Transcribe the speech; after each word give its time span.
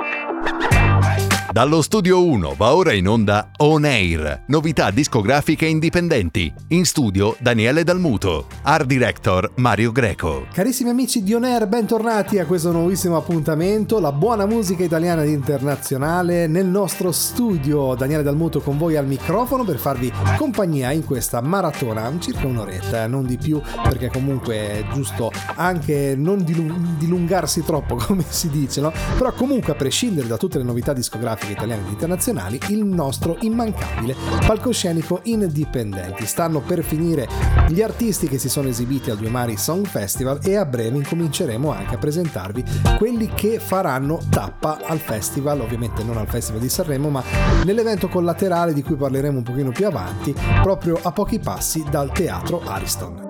Ha 0.00 0.58
ha 0.62 0.69
Dallo 1.52 1.82
studio 1.82 2.24
1 2.24 2.54
va 2.56 2.76
ora 2.76 2.92
in 2.92 3.08
onda 3.08 3.50
On 3.56 3.84
Air, 3.84 4.44
novità 4.46 4.92
discografiche 4.92 5.66
indipendenti. 5.66 6.52
In 6.68 6.84
studio 6.84 7.34
Daniele 7.40 7.82
Dalmuto, 7.82 8.46
art 8.62 8.86
director 8.86 9.50
Mario 9.56 9.90
Greco. 9.90 10.46
Carissimi 10.52 10.90
amici 10.90 11.24
di 11.24 11.34
On 11.34 11.42
Air, 11.42 11.66
bentornati 11.66 12.38
a 12.38 12.46
questo 12.46 12.70
nuovissimo 12.70 13.16
appuntamento, 13.16 13.98
la 13.98 14.12
buona 14.12 14.46
musica 14.46 14.84
italiana 14.84 15.24
ed 15.24 15.30
internazionale 15.30 16.46
nel 16.46 16.66
nostro 16.66 17.10
studio. 17.10 17.96
Daniele 17.96 18.22
Dalmuto 18.22 18.60
con 18.60 18.78
voi 18.78 18.94
al 18.94 19.08
microfono 19.08 19.64
per 19.64 19.78
farvi 19.78 20.12
compagnia 20.36 20.92
in 20.92 21.04
questa 21.04 21.40
maratona, 21.40 22.12
circa 22.20 22.46
un'oretta, 22.46 23.08
non 23.08 23.26
di 23.26 23.38
più, 23.38 23.60
perché 23.82 24.08
comunque 24.08 24.54
è 24.54 24.84
giusto 24.92 25.32
anche 25.56 26.14
non 26.16 26.44
dilungarsi 26.44 27.64
troppo, 27.64 27.96
come 28.06 28.24
si 28.28 28.48
dice, 28.50 28.80
no? 28.80 28.92
Però 29.18 29.32
comunque 29.32 29.72
a 29.72 29.74
prescindere 29.74 30.28
da 30.28 30.36
tutte 30.36 30.56
le 30.56 30.64
novità 30.64 30.92
discografiche 30.92 31.38
discografiche 31.40 31.52
italiane 31.52 31.82
ed 31.82 31.88
internazionali 31.88 32.60
il 32.68 32.84
nostro 32.84 33.36
immancabile 33.40 34.14
palcoscenico 34.46 35.20
indipendenti. 35.24 36.26
Stanno 36.26 36.60
per 36.60 36.82
finire 36.82 37.28
gli 37.68 37.82
artisti 37.82 38.28
che 38.28 38.38
si 38.38 38.48
sono 38.48 38.68
esibiti 38.68 39.10
al 39.10 39.16
Due 39.16 39.30
Mari 39.30 39.56
Song 39.56 39.86
Festival 39.86 40.40
e 40.42 40.56
a 40.56 40.64
breve 40.64 40.96
incominceremo 40.98 41.72
anche 41.72 41.94
a 41.94 41.98
presentarvi 41.98 42.64
quelli 42.98 43.28
che 43.34 43.58
faranno 43.58 44.20
tappa 44.28 44.78
al 44.84 44.98
festival, 44.98 45.60
ovviamente 45.60 46.02
non 46.02 46.16
al 46.16 46.28
Festival 46.28 46.60
di 46.60 46.68
Sanremo, 46.68 47.08
ma 47.08 47.22
nell'evento 47.64 48.08
collaterale 48.08 48.72
di 48.72 48.82
cui 48.82 48.96
parleremo 48.96 49.38
un 49.38 49.44
pochino 49.44 49.70
più 49.70 49.86
avanti, 49.86 50.34
proprio 50.62 50.98
a 51.00 51.12
pochi 51.12 51.38
passi 51.38 51.84
dal 51.88 52.12
teatro 52.12 52.62
Ariston. 52.64 53.29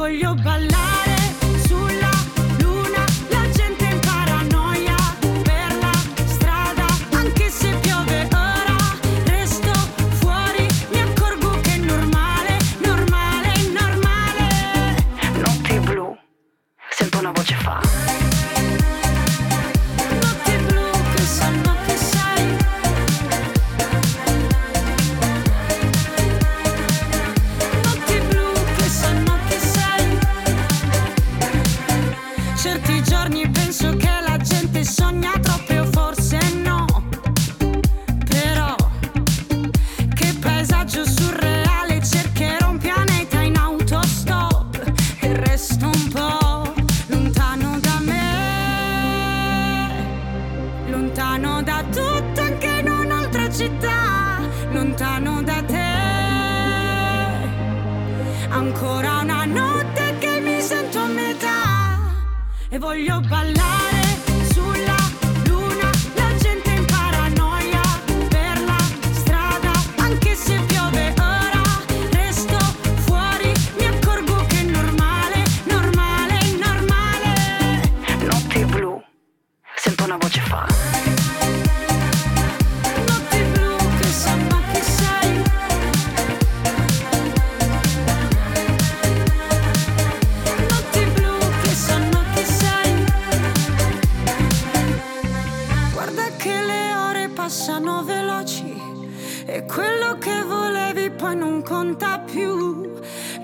voglio 0.00 0.34
ballare. 0.34 0.89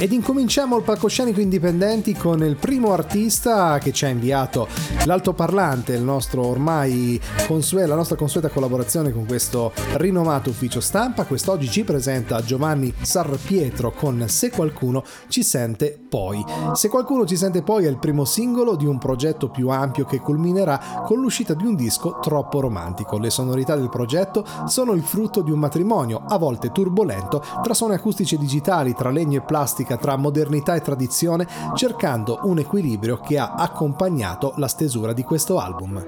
Ed 0.00 0.12
incominciamo 0.12 0.76
il 0.76 0.84
palcoscenico 0.84 1.40
indipendenti 1.40 2.14
con 2.14 2.44
il 2.44 2.54
primo 2.54 2.92
artista 2.92 3.78
che 3.78 3.90
ci 3.90 4.04
ha 4.04 4.08
inviato 4.08 4.68
l'altoparlante, 5.06 5.92
il 5.94 6.04
nostro 6.04 6.46
ormai 6.46 7.20
consueta, 7.48 7.88
la 7.88 7.96
nostra 7.96 8.14
consueta 8.14 8.48
collaborazione 8.48 9.10
con 9.10 9.26
questo 9.26 9.72
rinomato 9.94 10.50
ufficio 10.50 10.80
stampa. 10.80 11.24
Quest'oggi 11.24 11.68
ci 11.68 11.82
presenta 11.82 12.40
Giovanni 12.42 12.94
Sarpietro 13.00 13.90
con 13.90 14.24
Se 14.28 14.50
qualcuno 14.50 15.02
ci 15.26 15.42
sente 15.42 15.98
poi. 16.08 16.44
Se 16.74 16.88
qualcuno 16.88 17.26
ci 17.26 17.36
sente 17.36 17.62
poi 17.62 17.86
è 17.86 17.88
il 17.88 17.98
primo 17.98 18.24
singolo 18.24 18.76
di 18.76 18.86
un 18.86 18.98
progetto 18.98 19.48
più 19.48 19.68
ampio 19.68 20.04
che 20.04 20.20
culminerà 20.20 21.02
con 21.06 21.18
l'uscita 21.20 21.54
di 21.54 21.66
un 21.66 21.74
disco 21.74 22.20
troppo 22.22 22.60
romantico. 22.60 23.18
Le 23.18 23.30
sonorità 23.30 23.74
del 23.74 23.88
progetto 23.88 24.46
sono 24.66 24.92
il 24.92 25.02
frutto 25.02 25.42
di 25.42 25.50
un 25.50 25.58
matrimonio, 25.58 26.22
a 26.24 26.38
volte 26.38 26.70
turbolento, 26.70 27.42
tra 27.64 27.74
suoni 27.74 27.94
acustici 27.94 28.36
e 28.36 28.38
digitali, 28.38 28.94
tra 28.94 29.10
legno 29.10 29.38
e 29.38 29.42
plastica 29.42 29.87
tra 29.96 30.16
modernità 30.16 30.74
e 30.74 30.80
tradizione, 30.80 31.46
cercando 31.74 32.40
un 32.42 32.58
equilibrio 32.58 33.18
che 33.18 33.38
ha 33.38 33.54
accompagnato 33.54 34.52
la 34.56 34.68
stesura 34.68 35.12
di 35.12 35.22
questo 35.22 35.58
album. 35.58 36.04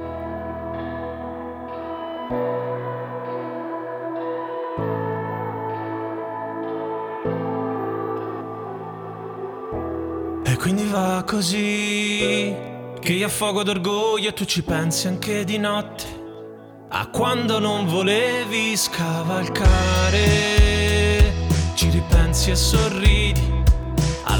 E 10.44 10.56
quindi 10.56 10.84
va 10.84 11.22
così, 11.26 12.54
che 12.98 13.12
io 13.12 13.26
affogo 13.26 13.62
d'orgoglio 13.62 14.28
e 14.28 14.32
tu 14.32 14.44
ci 14.44 14.62
pensi 14.62 15.06
anche 15.06 15.44
di 15.44 15.58
notte, 15.58 16.04
a 16.88 17.06
quando 17.06 17.60
non 17.60 17.86
volevi 17.86 18.76
scavalcare, 18.76 20.18
ci 21.74 21.88
ripensi 21.88 22.50
e 22.50 22.56
sorridi, 22.56 23.59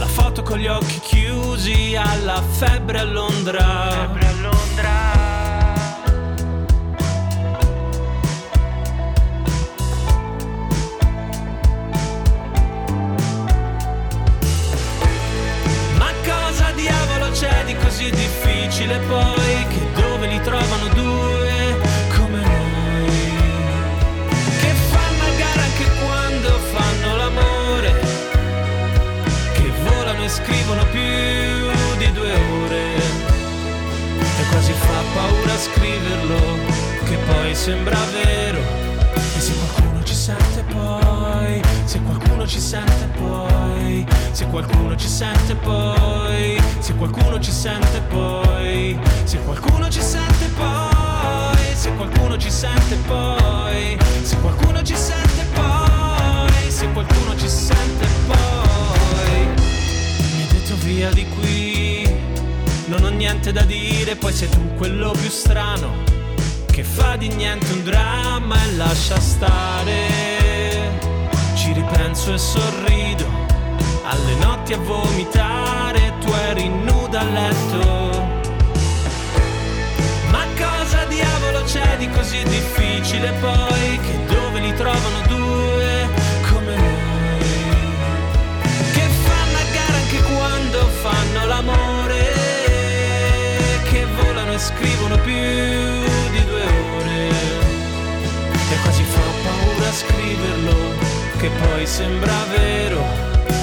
alla 0.01 0.09
foto 0.09 0.43
con 0.43 0.57
gli 0.57 0.67
occhi 0.67 0.99
chiusi, 1.01 1.95
alla 1.95 2.41
febbre 2.41 3.01
a 3.01 3.05
Londra. 3.05 3.91
Febbre 3.91 4.27
a 4.27 4.33
Londra. 4.41 5.19
c'è 17.33 17.65
di 17.65 17.77
così 17.77 18.11
difficile 18.11 18.99
poi 19.07 19.67
che 19.69 19.93
dove 19.95 20.27
li 20.27 20.41
trovano 20.41 20.89
due 20.95 21.40
paura 35.15 35.57
scriverlo 35.59 36.39
che 37.05 37.17
poi 37.17 37.55
sembra 37.55 37.99
vero 38.13 38.61
e 39.37 39.41
se 39.41 39.53
qualcuno 39.55 40.03
ci 40.05 40.15
sente 40.15 40.65
poi 40.73 41.63
se 41.85 42.01
qualcuno 42.03 42.47
ci 42.47 42.61
sente 42.61 43.09
poi 43.19 44.07
se 44.33 44.47
qualcuno 44.47 44.97
ci 44.97 45.09
sente 45.09 45.59
poi 45.65 46.61
se 46.81 46.95
qualcuno 46.97 47.41
ci 47.41 47.51
sente 47.51 48.01
poi, 48.01 48.97
se 49.25 49.43
qualcuno 49.45 49.81
ci 49.81 50.01
sente 50.01 50.49
poi, 50.57 51.59
se 51.83 51.89
qualcuno 51.95 52.31
ci 52.31 52.51
sente 52.51 52.97
poi, 53.07 53.99
se 54.23 54.37
qualcuno 54.41 54.83
ci 54.83 54.97
sente 54.97 55.45
poi, 55.55 56.71
se 56.71 56.89
qualcuno 56.93 57.37
ci 57.37 57.49
sente 57.49 58.07
poi. 58.27 59.49
Mi 60.37 60.47
detto 60.51 60.75
via 60.77 61.11
di 61.11 61.27
qui, 61.27 62.00
non 62.91 63.05
ho 63.05 63.09
niente 63.09 63.53
da 63.53 63.63
dire, 63.63 64.17
poi 64.17 64.33
sei 64.33 64.49
tu 64.49 64.75
quello 64.75 65.13
più 65.13 65.31
strano, 65.31 66.03
che 66.67 66.83
fa 66.83 67.15
di 67.15 67.29
niente 67.29 67.71
un 67.73 67.85
dramma 67.85 68.57
e 68.65 68.73
lascia 68.75 69.19
stare. 69.21 69.95
Ci 71.55 71.73
ripenso 71.73 72.35
e 72.35 72.39
sorrido, 72.39 73.27
alle 74.03 74.35
notti 74.43 74.73
a 74.73 74.79
vomitare 74.79 76.15
tu 76.21 76.33
eri 76.49 76.69
nuda 76.69 77.21
a 77.21 77.25
letto. 77.25 78.29
Ma 80.31 80.45
cosa 80.59 81.05
diavolo 81.05 81.63
c'è 81.63 81.97
di 81.97 82.09
così 82.11 82.43
difficile 82.43 83.31
poi 83.41 84.01
che 84.01 84.19
dove 84.27 84.59
li 84.59 84.75
trovano 84.75 85.21
due 85.29 85.90
che 101.41 101.49
poi 101.49 101.87
sembra 101.87 102.45
vero. 102.55 103.03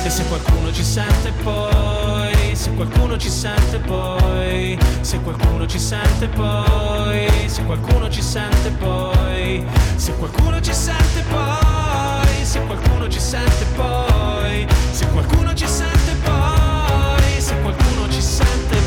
E 0.03 0.09
se 0.09 0.23
qualcuno 0.25 0.71
ci 0.73 0.83
sente 0.83 1.31
poi 1.43 2.37
se 2.57 2.71
qualcuno 2.73 3.17
ci 3.17 3.29
sente 3.29 3.77
poi, 3.77 4.77
se 5.01 5.19
qualcuno 5.21 5.67
ci 5.67 5.77
sente 5.77 6.27
poi, 6.27 7.29
se 7.45 7.63
qualcuno 7.63 8.09
ci 8.09 8.21
sente 8.21 8.71
poi, 8.71 9.63
se 9.95 10.13
qualcuno 10.15 10.59
ci 10.59 10.73
sente 10.73 11.23
poi, 11.29 12.43
se 12.47 12.59
qualcuno 12.65 13.07
ci 13.07 13.19
sente 13.19 13.65
poi, 13.75 14.67
se 14.91 15.07
qualcuno 15.09 15.53
ci 15.53 15.67
sente 15.67 16.15
poi, 16.23 17.39
se 17.39 17.55
qualcuno 17.61 18.09
ci 18.09 18.21
sente 18.21 18.86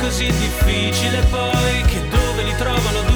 così 0.00 0.26
difficile 0.26 1.22
poi 1.30 1.82
che 1.82 2.00
dove 2.08 2.42
li 2.42 2.54
trovano 2.56 3.09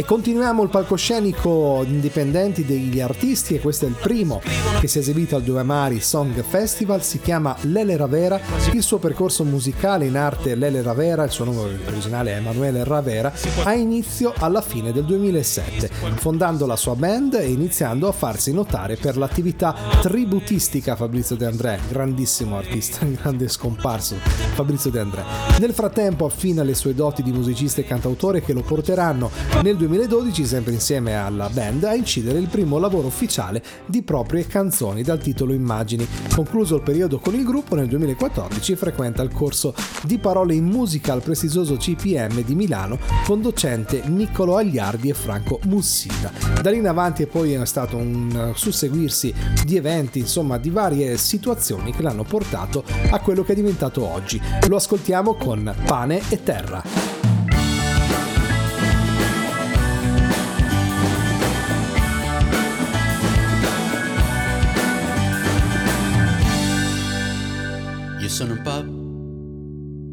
e 0.00 0.04
continuiamo 0.06 0.62
il 0.62 0.70
palcoscenico 0.70 1.84
indipendenti 1.86 2.64
degli 2.64 3.02
artisti 3.02 3.54
e 3.54 3.60
questo 3.60 3.84
è 3.84 3.88
il 3.88 3.96
primo 4.00 4.40
che 4.80 4.88
si 4.88 4.96
è 4.96 5.02
esibito 5.02 5.36
al 5.36 5.42
Due 5.42 5.62
Mari 5.62 6.00
Song 6.00 6.42
Festival, 6.42 7.02
si 7.02 7.20
chiama 7.20 7.54
Lele 7.64 7.98
Ravera, 7.98 8.40
il 8.72 8.82
suo 8.82 8.96
percorso 8.96 9.44
musicale 9.44 10.06
in 10.06 10.16
arte 10.16 10.54
Lele 10.54 10.80
Ravera, 10.80 11.24
il 11.24 11.30
suo 11.30 11.44
nome 11.44 11.78
originale 11.86 12.32
è 12.32 12.36
Emanuele 12.36 12.82
Ravera, 12.82 13.30
ha 13.64 13.74
inizio 13.74 14.32
alla 14.38 14.62
fine 14.62 14.90
del 14.90 15.04
2007, 15.04 15.90
fondando 16.14 16.64
la 16.64 16.76
sua 16.76 16.94
band 16.94 17.34
e 17.34 17.50
iniziando 17.50 18.08
a 18.08 18.12
farsi 18.12 18.54
notare 18.54 18.96
per 18.96 19.18
l'attività 19.18 19.74
tributistica 20.00 20.96
Fabrizio 20.96 21.36
De 21.36 21.44
André, 21.44 21.78
grandissimo 21.90 22.56
artista, 22.56 23.04
grande 23.20 23.48
scomparso 23.48 24.14
Fabrizio 24.54 24.90
De 24.90 25.00
André. 25.00 25.24
Nel 25.58 25.74
frattempo 25.74 26.24
affina 26.24 26.62
le 26.62 26.74
sue 26.74 26.94
doti 26.94 27.22
di 27.22 27.32
musicista 27.32 27.82
e 27.82 27.84
cantautore 27.84 28.40
che 28.40 28.54
lo 28.54 28.62
porteranno 28.62 29.30
nel 29.62 29.76
2012, 29.90 30.44
sempre 30.46 30.72
insieme 30.72 31.16
alla 31.16 31.48
band, 31.48 31.82
a 31.82 31.96
incidere 31.96 32.38
il 32.38 32.46
primo 32.46 32.78
lavoro 32.78 33.08
ufficiale 33.08 33.60
di 33.86 34.02
proprie 34.02 34.46
canzoni 34.46 35.02
dal 35.02 35.18
titolo 35.18 35.52
Immagini. 35.52 36.06
Concluso 36.32 36.76
il 36.76 36.82
periodo 36.82 37.18
con 37.18 37.34
il 37.34 37.42
gruppo, 37.42 37.74
nel 37.74 37.88
2014 37.88 38.76
frequenta 38.76 39.22
il 39.22 39.32
corso 39.32 39.74
di 40.04 40.18
parole 40.18 40.54
in 40.54 40.64
musica 40.64 41.12
al 41.12 41.22
prestigioso 41.22 41.76
CPM 41.76 42.44
di 42.44 42.54
Milano 42.54 42.98
con 43.24 43.42
docente 43.42 44.02
Niccolo 44.06 44.56
Agliardi 44.56 45.08
e 45.08 45.14
Franco 45.14 45.58
Mussina. 45.64 46.30
Da 46.62 46.70
lì 46.70 46.76
in 46.76 46.86
avanti 46.86 47.26
poi 47.26 47.54
è 47.54 47.66
stato 47.66 47.96
un 47.96 48.52
susseguirsi 48.54 49.34
di 49.64 49.76
eventi, 49.76 50.20
insomma 50.20 50.56
di 50.58 50.70
varie 50.70 51.16
situazioni 51.16 51.90
che 51.92 52.02
l'hanno 52.02 52.22
portato 52.22 52.84
a 53.10 53.18
quello 53.18 53.42
che 53.42 53.52
è 53.52 53.56
diventato 53.56 54.06
oggi. 54.06 54.40
Lo 54.68 54.76
ascoltiamo 54.76 55.34
con 55.34 55.74
Pane 55.84 56.22
e 56.28 56.40
Terra. 56.44 57.09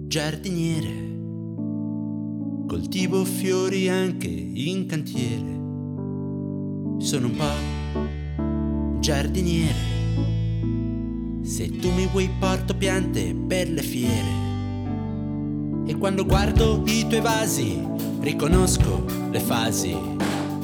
Giardiniere, 0.08 1.16
coltivo 2.66 3.26
fiori 3.26 3.90
anche 3.90 4.30
in 4.30 4.86
cantiere. 4.86 5.56
Sono 7.06 7.28
un 7.28 7.36
po' 7.36 9.00
giardiniere, 9.02 9.76
se 11.44 11.70
tu 11.72 11.92
mi 11.92 12.08
vuoi 12.08 12.30
porto 12.40 12.74
piante 12.74 13.36
per 13.36 13.70
le 13.70 13.82
fiere. 13.82 14.46
E 15.88 15.98
quando 15.98 16.26
guardo 16.26 16.84
i 16.86 17.06
tuoi 17.06 17.20
vasi, 17.20 17.78
riconosco 18.22 19.04
le 19.30 19.42
fasi 19.42 19.94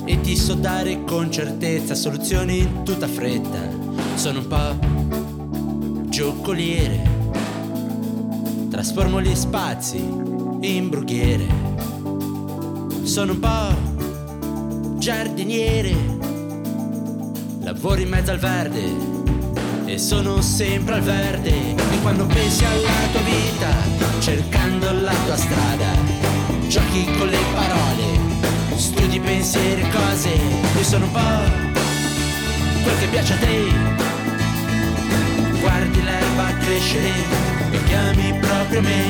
e 0.06 0.22
ti 0.22 0.38
so 0.38 0.54
dare 0.54 1.04
con 1.04 1.30
certezza 1.30 1.96
soluzioni 1.96 2.60
in 2.60 2.84
tutta 2.86 3.08
fretta. 3.10 3.60
Sono 4.16 4.40
un 4.40 4.48
po' 4.48 6.08
giocoliere 6.08 7.13
trasformo 8.74 9.22
gli 9.22 9.36
spazi 9.36 9.98
in 9.98 10.90
brughiere. 10.90 11.46
Sono 13.04 13.34
un 13.34 13.40
po' 13.40 14.98
giardiniere, 14.98 15.96
lavoro 17.60 18.02
in 18.02 18.10
mezzo 18.10 18.32
al 18.32 18.40
verde 18.40 18.82
e 19.86 20.00
sono 20.00 20.42
sempre 20.42 20.96
al 20.96 21.02
verde. 21.02 21.52
E 21.52 22.02
quando 22.02 22.26
pensi 22.26 22.66
alla 22.66 23.12
tua 23.12 23.22
vita, 23.22 24.20
cercando 24.20 24.92
la 24.92 25.14
tua 25.24 25.38
strada, 25.38 25.92
giochi 26.68 27.06
con 27.20 27.28
le 27.28 27.38
parole, 27.54 28.76
studi 28.76 29.20
pensieri 29.20 29.82
e 29.82 29.90
cose. 29.90 30.30
Io 30.30 30.84
sono 30.84 31.06
un 31.06 31.12
po' 31.12 32.82
quel 32.82 32.98
che 32.98 33.08
piace 33.12 33.34
a 33.34 33.38
te. 33.38 33.66
Guardi 35.60 36.02
l'erba 36.02 36.58
crescere 36.58 37.53
chiami 37.94 38.34
proprio 38.40 38.82
me, 38.82 39.02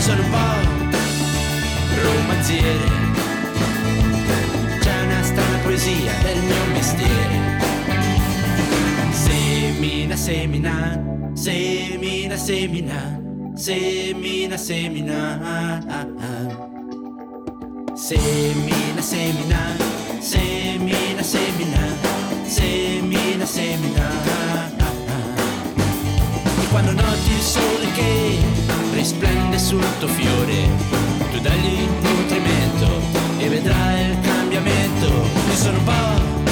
sono 0.00 0.22
un 0.22 0.30
po' 0.30 0.88
romanziere. 2.02 2.88
C'è 4.80 5.02
una 5.04 5.22
strana 5.22 5.58
poesia 5.62 6.12
del 6.22 6.38
mio 6.42 6.64
mestiere. 6.72 7.38
Semina, 9.10 10.16
semina, 10.16 11.02
semina, 11.32 12.36
semina, 12.36 13.20
semina, 13.54 14.56
semina. 14.56 15.18
Semina, 17.94 19.02
semina, 19.02 19.76
semina, 20.20 21.22
semina, 21.22 21.22
semina, 22.44 23.46
semina. 23.46 24.20
E 24.24 24.29
che 28.00 28.38
risplende 28.92 29.58
sul 29.58 29.84
tuo 29.98 30.08
fiore, 30.08 30.68
tu 31.30 31.38
dagli 31.40 31.86
nutrimento 32.00 32.88
e 33.38 33.48
vedrai 33.48 34.10
il 34.10 34.18
cambiamento. 34.20 35.06
Io 35.06 35.54
sono 35.54 35.78
un 35.78 35.84
po' 35.84 36.50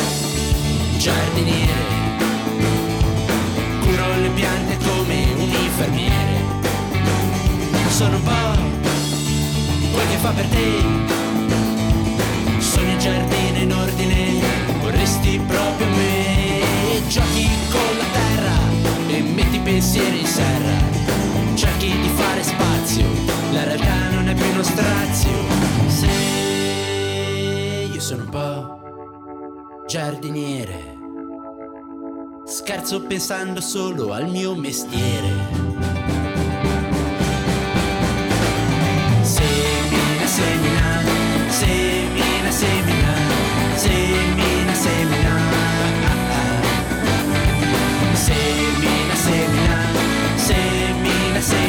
giardiniere, 0.99 1.83
curo 3.81 4.17
le 4.21 4.31
piante 4.31 4.77
come 4.85 5.27
un 5.37 5.49
infermiere. 5.49 6.37
Sono 7.89 8.17
un 8.17 8.23
po' 8.23 8.57
quel 9.93 10.09
che 10.09 10.17
fa 10.17 10.31
per 10.31 10.47
te 10.47 11.17
sono 12.59 12.91
in 12.91 12.99
giardino 12.99 13.59
in 13.59 13.73
ordine, 13.73 14.41
vorresti 14.81 15.41
proprio 15.47 15.87
me. 15.89 16.67
Giochi 17.09 17.49
con 17.71 17.97
la 17.97 18.05
terra 18.13 18.57
e 19.09 19.23
metti 19.23 19.59
pensieri 19.59 20.21
in 20.21 20.27
serra. 20.27 21.18
Cerchi 21.59 21.91
di 21.91 22.09
fare 22.11 22.41
spazio, 22.45 23.05
la 23.51 23.65
realtà 23.65 24.11
non 24.11 24.29
è 24.29 24.35
più 24.35 24.49
uno 24.49 24.63
strazio. 24.63 25.31
Se 25.89 26.07
io 27.93 28.01
sono 28.01 28.23
un 28.23 28.29
po' 28.29 29.83
giardiniere, 29.89 30.99
scherzo 32.45 33.03
pensando 33.03 33.61
solo 33.61 34.13
al 34.13 34.29
mio 34.29 34.55
mestiere. 34.55 35.33
Semina, 39.23 40.27
semina, 40.27 41.03
semina, 41.49 42.51
semina, 42.53 42.88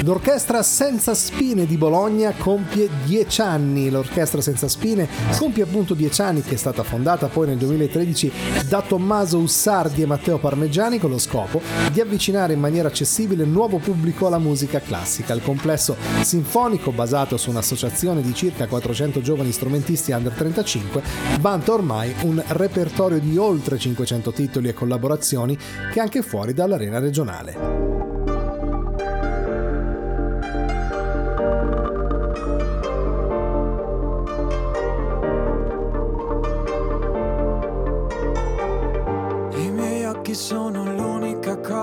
L'orchestra 0.09 0.63
Senza 0.63 1.13
Spine 1.13 1.67
di 1.67 1.77
Bologna 1.77 2.33
compie 2.35 2.89
10 3.05 3.41
anni. 3.41 3.91
L'orchestra 3.91 4.41
Senza 4.41 4.67
Spine 4.67 5.07
compie 5.37 5.61
appunto 5.61 5.93
10 5.93 6.21
anni 6.23 6.41
che 6.41 6.55
è 6.55 6.57
stata 6.57 6.81
fondata 6.81 7.27
poi 7.27 7.45
nel 7.45 7.57
2013 7.57 8.31
da 8.67 8.81
Tommaso 8.81 9.37
Ussardi 9.37 10.01
e 10.01 10.07
Matteo 10.07 10.39
Parmeggiani 10.39 10.97
con 10.97 11.11
lo 11.11 11.19
scopo 11.19 11.61
di 11.91 12.01
avvicinare 12.01 12.53
in 12.53 12.59
maniera 12.59 12.87
accessibile 12.87 13.43
il 13.43 13.49
nuovo 13.49 13.77
pubblico 13.77 14.25
alla 14.25 14.39
musica 14.39 14.79
classica. 14.79 15.35
Il 15.35 15.43
complesso 15.43 15.95
sinfonico 16.21 16.91
basato 16.91 17.37
su 17.37 17.51
un'associazione 17.51 18.23
di 18.23 18.33
circa 18.33 18.65
400 18.65 19.21
giovani 19.21 19.51
strumentisti 19.51 20.11
under 20.11 20.33
35 20.33 21.03
vanta 21.39 21.71
ormai 21.71 22.15
un 22.23 22.43
repertorio 22.47 23.19
di 23.19 23.37
oltre 23.37 23.77
500 23.77 24.31
titoli 24.31 24.69
e 24.69 24.73
collaborazioni 24.73 25.55
che 25.93 25.99
anche 25.99 26.23
fuori 26.23 26.53
dall'arena 26.53 26.97
regionale. 26.97 27.88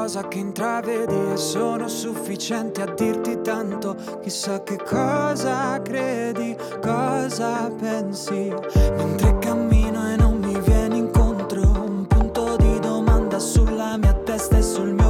Cosa 0.06 0.28
che 0.28 0.38
intravedi 0.38 1.32
e 1.32 1.36
sono 1.36 1.88
sufficienti 1.88 2.80
a 2.80 2.86
dirti 2.86 3.40
tanto. 3.40 3.96
Chissà 4.22 4.62
che 4.62 4.76
cosa 4.76 5.82
credi, 5.82 6.56
cosa 6.80 7.68
pensi. 7.76 8.54
Mentre 8.96 9.36
cammino 9.40 10.12
e 10.12 10.14
non 10.14 10.38
mi 10.38 10.56
vieni 10.60 10.98
incontro, 10.98 11.60
un 11.60 12.06
punto 12.06 12.54
di 12.56 12.78
domanda 12.78 13.40
sulla 13.40 13.96
mia 13.96 14.12
testa 14.12 14.58
e 14.58 14.62
sul 14.62 14.92
mio 14.92 15.05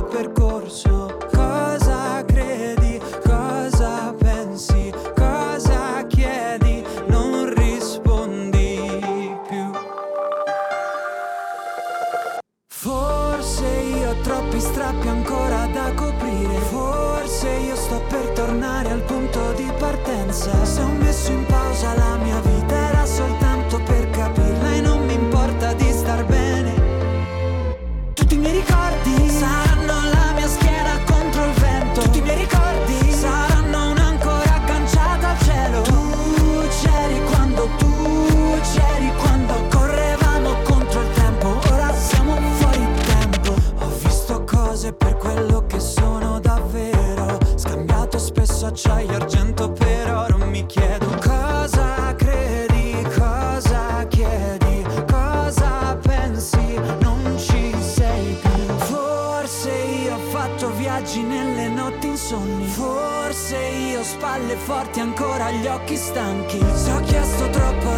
spalle 64.37 64.57
forti 64.57 65.01
ancora 65.01 65.51
gli 65.51 65.67
occhi 65.67 65.97
stanchi. 65.97 66.59
Se 66.75 66.93
ho 66.93 67.01
chiesto 67.01 67.49
troppo 67.49 67.96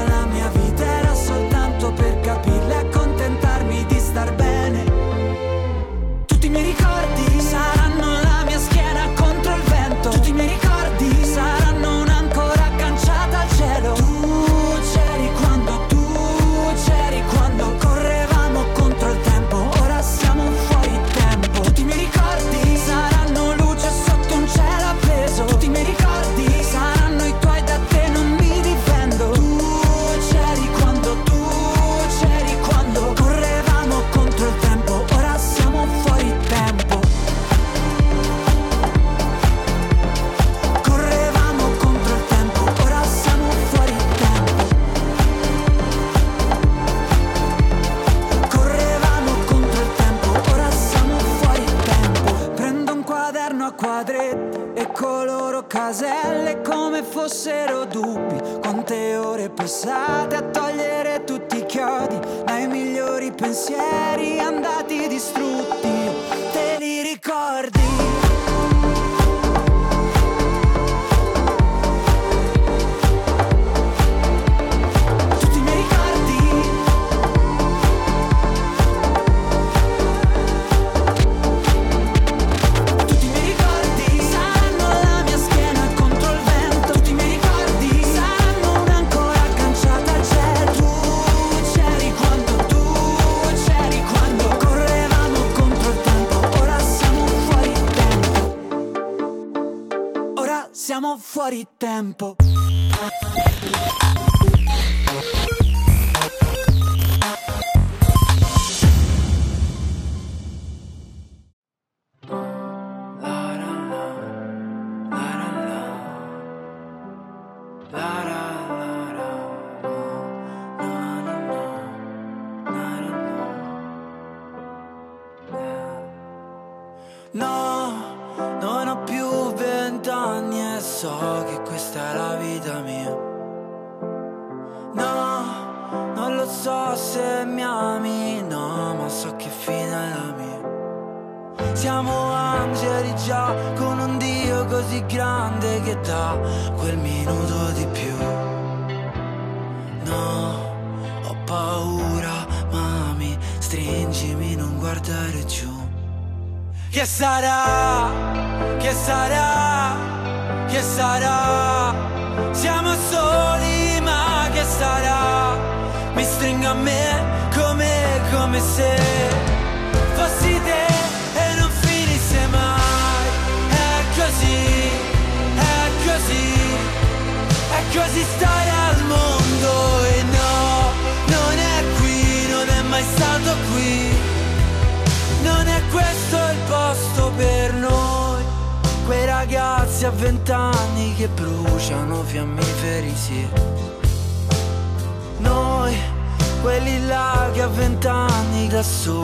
Siamo 100.79 101.19
fuori 101.19 101.67
tempo. 101.77 102.37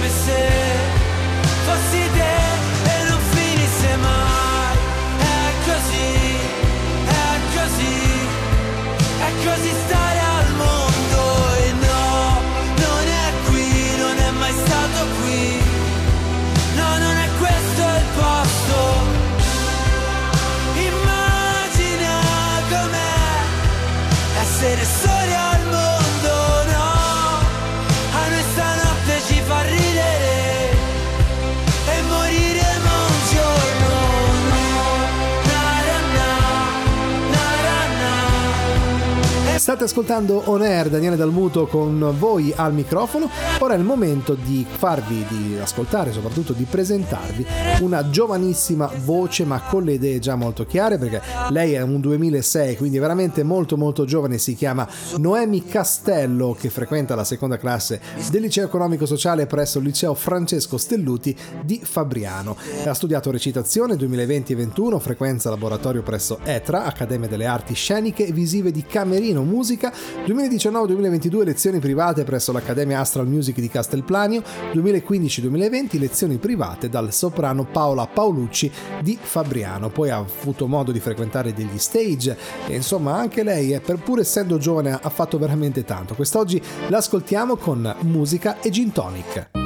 come, 0.00 0.08
se 0.08 0.48
fossi 1.66 2.10
te 2.14 2.34
e 2.90 3.08
non 3.08 3.20
finisse 3.32 3.96
mai. 3.96 4.76
È 5.18 5.52
così, 5.66 6.36
è 7.06 7.38
così, 7.54 7.96
è 9.18 9.44
così 9.44 9.72
stare 9.86 10.09
State 39.70 39.84
ascoltando 39.84 40.42
On 40.46 40.62
Air, 40.62 40.88
Daniele 40.88 41.14
Dalmuto 41.14 41.68
con 41.68 42.12
voi 42.18 42.52
al 42.56 42.74
microfono. 42.74 43.30
Ora 43.60 43.74
è 43.74 43.76
il 43.76 43.84
momento 43.84 44.34
di 44.34 44.66
farvi, 44.68 45.24
di 45.28 45.58
ascoltare, 45.60 46.10
soprattutto 46.10 46.52
di 46.52 46.64
presentarvi 46.64 47.46
una 47.82 48.10
giovanissima 48.10 48.90
voce 49.04 49.44
ma 49.44 49.60
con 49.60 49.84
le 49.84 49.92
idee 49.92 50.18
già 50.18 50.34
molto 50.34 50.66
chiare 50.66 50.98
perché 50.98 51.22
lei 51.50 51.74
è 51.74 51.80
un 51.82 52.00
2006 52.00 52.76
quindi 52.76 52.98
veramente 52.98 53.42
molto 53.42 53.76
molto 53.76 54.04
giovane 54.04 54.38
si 54.38 54.54
chiama 54.54 54.86
Noemi 55.16 55.64
Castello 55.64 56.54
che 56.58 56.68
frequenta 56.68 57.14
la 57.14 57.24
seconda 57.24 57.56
classe 57.56 58.00
del 58.30 58.42
liceo 58.42 58.66
economico 58.66 59.06
sociale 59.06 59.46
presso 59.46 59.78
il 59.78 59.84
liceo 59.84 60.14
Francesco 60.14 60.76
Stelluti 60.76 61.34
di 61.62 61.80
Fabriano 61.82 62.56
ha 62.84 62.94
studiato 62.94 63.30
recitazione 63.30 63.94
2020-21 63.94 64.98
frequenza 64.98 65.48
laboratorio 65.48 66.02
presso 66.02 66.38
ETRA 66.42 66.84
Accademia 66.84 67.28
delle 67.28 67.46
Arti 67.46 67.74
Sceniche 67.74 68.26
e 68.26 68.32
Visive 68.32 68.72
di 68.72 68.84
Camerino 68.84 69.42
Musica 69.60 69.92
2019-2022 70.24 71.44
lezioni 71.44 71.80
private 71.80 72.24
presso 72.24 72.50
l'Accademia 72.50 72.98
Astral 72.98 73.26
Music 73.26 73.60
di 73.60 73.68
Castelplanio 73.68 74.42
2015-2020 74.72 75.98
lezioni 75.98 76.38
private 76.38 76.88
dal 76.88 77.12
soprano 77.12 77.66
Paola 77.66 78.06
Paolucci 78.06 78.72
di 79.02 79.18
Fabriano. 79.20 79.90
Poi 79.90 80.08
ha 80.08 80.16
avuto 80.16 80.66
modo 80.66 80.92
di 80.92 81.00
frequentare 81.00 81.52
degli 81.52 81.76
stage 81.76 82.38
e 82.68 82.74
insomma 82.74 83.16
anche 83.16 83.42
lei, 83.42 83.74
eh, 83.74 83.80
pur 83.80 84.20
essendo 84.20 84.56
giovane, 84.56 84.98
ha 84.98 85.10
fatto 85.10 85.36
veramente 85.36 85.84
tanto. 85.84 86.14
Quest'oggi 86.14 86.58
l'ascoltiamo 86.88 87.56
con 87.56 87.96
musica 88.00 88.60
e 88.62 88.70
gin 88.70 88.92
tonic. 88.92 89.59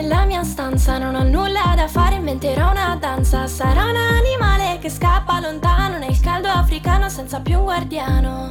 Nella 0.00 0.26
mia 0.26 0.44
stanza, 0.44 0.98
non 0.98 1.14
ho 1.14 1.22
nulla 1.22 1.72
da 1.74 1.88
fare, 1.88 2.16
inventerò 2.16 2.70
una 2.70 2.98
danza. 3.00 3.46
Sarà 3.46 3.84
un 3.84 3.96
animale 3.96 4.78
che 4.78 4.90
scappa 4.90 5.40
lontano 5.40 5.96
nel 5.96 6.20
caldo 6.20 6.48
africano 6.48 7.08
senza 7.08 7.40
più 7.40 7.56
un 7.56 7.64
guardiano. 7.64 8.50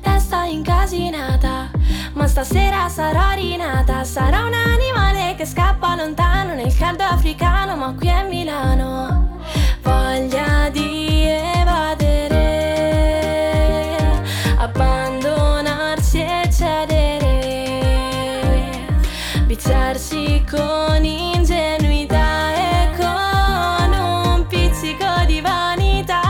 Testa 0.00 0.44
incasinata, 0.44 1.70
ma 2.14 2.26
stasera 2.26 2.88
sarò 2.88 3.34
rinata. 3.34 4.02
Sarà 4.04 4.44
un 4.46 4.54
animale 4.54 5.34
che 5.36 5.44
scappa 5.44 5.94
lontano 5.94 6.54
nel 6.54 6.74
caldo 6.74 7.04
africano, 7.04 7.76
ma 7.76 7.94
qui 7.94 8.08
è 8.08 8.26
Milano. 8.26 9.40
Voglia 9.82 10.70
di 10.70 11.51
con 20.54 21.02
ingenuità 21.02 22.54
e 22.54 22.90
con 22.98 24.36
un 24.36 24.46
pizzico 24.46 25.06
di 25.24 25.40
vanità. 25.40 26.20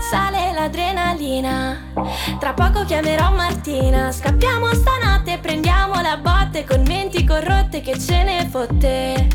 Sale 0.00 0.52
l'adrenalina, 0.54 1.76
tra 2.38 2.54
poco 2.54 2.84
chiamerò 2.86 3.32
Martina. 3.32 4.10
Scappiamo 4.10 4.72
stanotte, 4.72 5.38
prendiamo 5.42 6.00
la 6.00 6.16
botte 6.16 6.64
con 6.64 6.84
menti 6.86 7.22
corrotte 7.26 7.82
che 7.82 7.98
ce 7.98 8.22
ne 8.22 8.48
fotte. 8.50 9.28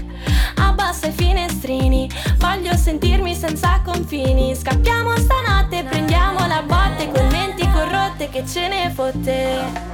Abbassa 0.56 1.06
i 1.08 1.12
finestrini, 1.12 2.10
voglio 2.38 2.76
sentirmi 2.76 3.36
senza 3.36 3.80
confini. 3.86 4.56
Scappiamo 4.56 5.16
stanotte, 5.18 5.84
prendiamo 5.84 6.48
la 6.48 6.64
botte 6.64 7.12
con 7.12 7.28
menti 7.28 7.70
corrotte 7.70 8.30
che 8.30 8.44
ce 8.48 8.68
ne 8.70 8.90
fotte. 8.90 9.94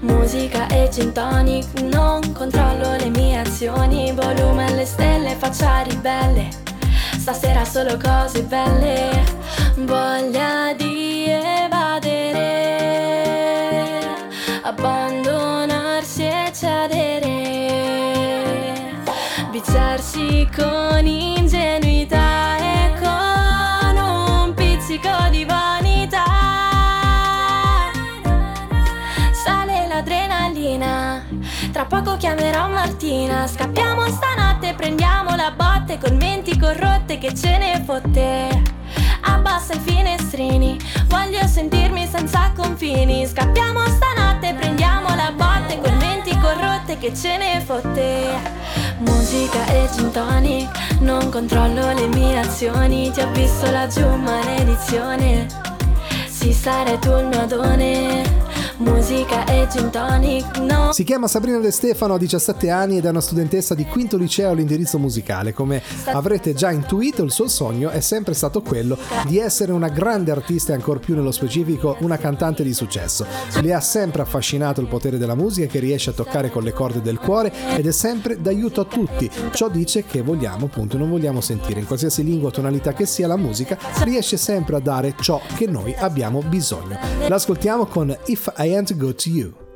Musica 0.00 0.68
e 0.68 0.88
gin 0.90 1.12
tonic 1.12 1.80
Non 1.80 2.32
controllo 2.32 2.96
le 2.96 3.08
mie 3.10 3.38
azioni. 3.38 4.12
Volume 4.12 4.66
alle 4.66 4.84
stelle, 4.84 5.34
faccia 5.34 5.82
ribelle. 5.82 6.48
Stasera 7.18 7.64
solo 7.64 7.96
cose 7.96 8.42
belle. 8.42 9.24
Voglia 9.76 10.72
di 10.76 11.24
evadere. 11.28 12.46
Abbandonarsi 14.62 16.24
e 16.24 16.52
cedere 16.52 17.26
Viziarsi 19.50 20.46
con 20.54 21.06
ingenuità 21.06 21.37
poco 31.88 32.16
chiamerò 32.16 32.68
Martina. 32.68 33.46
Scappiamo 33.46 34.06
stanotte, 34.06 34.74
prendiamo 34.74 35.34
la 35.34 35.50
botte 35.50 35.98
con 35.98 36.16
menti 36.16 36.58
corrotte 36.58 37.18
che 37.18 37.34
ce 37.34 37.56
ne 37.56 37.82
fotte. 37.84 38.76
Abbassa 39.22 39.74
i 39.74 39.80
finestrini, 39.80 40.78
voglio 41.06 41.44
sentirmi 41.46 42.06
senza 42.06 42.52
confini. 42.54 43.26
Scappiamo 43.26 43.80
stanotte, 43.86 44.54
prendiamo 44.54 45.14
la 45.14 45.32
botte 45.34 45.80
con 45.80 45.96
menti 45.96 46.38
corrotte 46.38 46.98
che 46.98 47.14
ce 47.14 47.36
ne 47.38 47.60
fotte. 47.60 48.66
Musica 48.98 49.64
e 49.66 49.88
gin 49.92 50.10
tonic, 50.10 50.68
non 51.00 51.30
controllo 51.30 51.92
le 51.94 52.06
mie 52.08 52.38
azioni, 52.38 53.10
ti 53.10 53.20
ho 53.20 53.30
visto 53.32 53.70
laggiù 53.70 54.06
maledizione. 54.06 55.46
Si 56.28 56.52
sarai 56.52 56.98
tu 56.98 57.10
il 57.16 57.26
mio 57.26 57.40
adone 57.40 58.47
musica 58.78 59.44
e 59.46 59.66
gin 59.68 59.90
tonic, 59.90 60.58
no. 60.58 60.92
Si 60.92 61.02
chiama 61.04 61.26
Sabrina 61.26 61.58
De 61.58 61.70
Stefano, 61.70 62.14
ha 62.14 62.18
17 62.18 62.70
anni 62.70 62.98
ed 62.98 63.04
è 63.04 63.08
una 63.08 63.20
studentessa 63.20 63.74
di 63.74 63.84
quinto 63.84 64.16
liceo 64.16 64.50
all'indirizzo 64.50 64.98
musicale. 64.98 65.52
Come 65.52 65.82
avrete 66.06 66.54
già 66.54 66.70
intuito, 66.70 67.22
il 67.22 67.30
suo 67.30 67.48
sogno 67.48 67.90
è 67.90 68.00
sempre 68.00 68.34
stato 68.34 68.62
quello 68.62 68.96
di 69.26 69.38
essere 69.38 69.72
una 69.72 69.88
grande 69.88 70.30
artista 70.30 70.72
e 70.72 70.76
ancor 70.76 71.00
più 71.00 71.14
nello 71.14 71.32
specifico 71.32 71.96
una 72.00 72.18
cantante 72.18 72.62
di 72.62 72.72
successo. 72.72 73.26
Le 73.60 73.74
ha 73.74 73.80
sempre 73.80 74.22
affascinato 74.22 74.80
il 74.80 74.86
potere 74.86 75.18
della 75.18 75.34
musica 75.34 75.66
che 75.66 75.80
riesce 75.80 76.10
a 76.10 76.14
toccare 76.14 76.50
con 76.50 76.62
le 76.62 76.72
corde 76.72 77.02
del 77.02 77.18
cuore 77.18 77.52
ed 77.76 77.86
è 77.86 77.92
sempre 77.92 78.40
d'aiuto 78.40 78.80
a 78.80 78.84
tutti. 78.84 79.28
Ciò 79.52 79.68
dice 79.68 80.04
che 80.04 80.22
vogliamo, 80.22 80.66
appunto, 80.66 80.96
non 80.96 81.10
vogliamo 81.10 81.40
sentire 81.40 81.80
in 81.80 81.86
qualsiasi 81.86 82.22
lingua 82.22 82.48
o 82.48 82.52
tonalità 82.52 82.92
che 82.92 83.06
sia 83.06 83.26
la 83.26 83.36
musica, 83.36 83.76
riesce 84.02 84.36
sempre 84.36 84.76
a 84.76 84.80
dare 84.80 85.14
ciò 85.20 85.40
che 85.56 85.66
noi 85.66 85.94
abbiamo 85.98 86.42
bisogno. 86.42 86.96
L'ascoltiamo 87.26 87.86
con 87.86 88.16
If 88.26 88.52
I 88.56 88.67
Am 88.74 88.84
to 88.86 88.94
Go 88.94 89.12
to 89.12 89.30
You. 89.30 89.67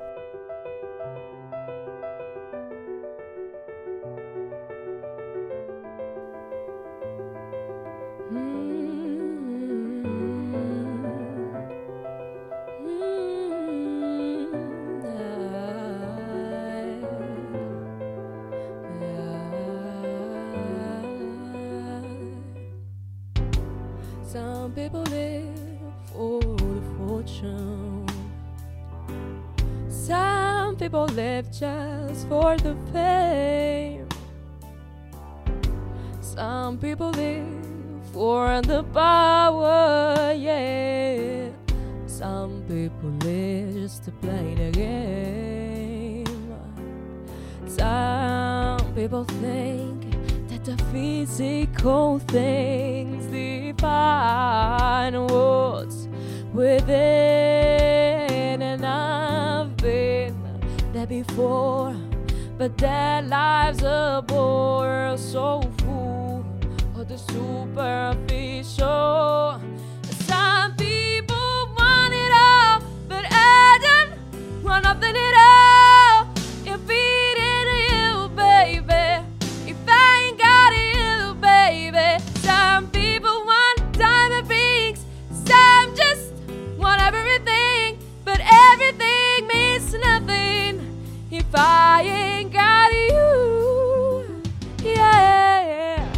I 91.65 92.03
ain't 92.03 92.53
got 92.53 92.93
you. 92.93 94.43
Yeah. 94.83 96.13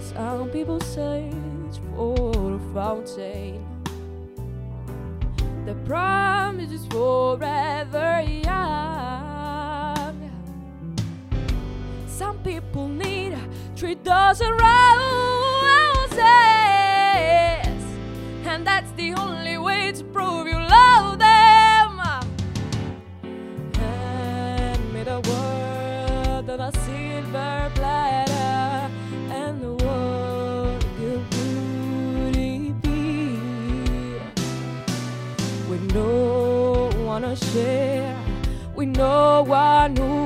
Some 0.00 0.50
people 0.50 0.80
search 0.80 1.78
for 1.94 2.56
a 2.56 2.58
fountain. 2.74 3.64
The 5.64 5.74
promise 5.86 6.70
is 6.72 6.86
forever 6.88 8.20
young. 8.22 8.56
Some 12.06 12.38
people 12.44 12.86
need 12.86 13.34
three 13.76 13.94
dozen 13.94 14.52
roses, 14.52 14.62
and 18.44 18.66
that's 18.66 18.92
the 18.92 19.14
only 19.14 19.56
way 19.56 19.92
to 19.92 20.04
prove 20.04 20.46
you 20.46 20.58
love 20.58 20.75
one 36.02 37.22
to 37.22 37.36
share, 37.36 38.16
with 38.74 38.96
no 38.96 39.42
one 39.42 39.96
who 39.96 40.25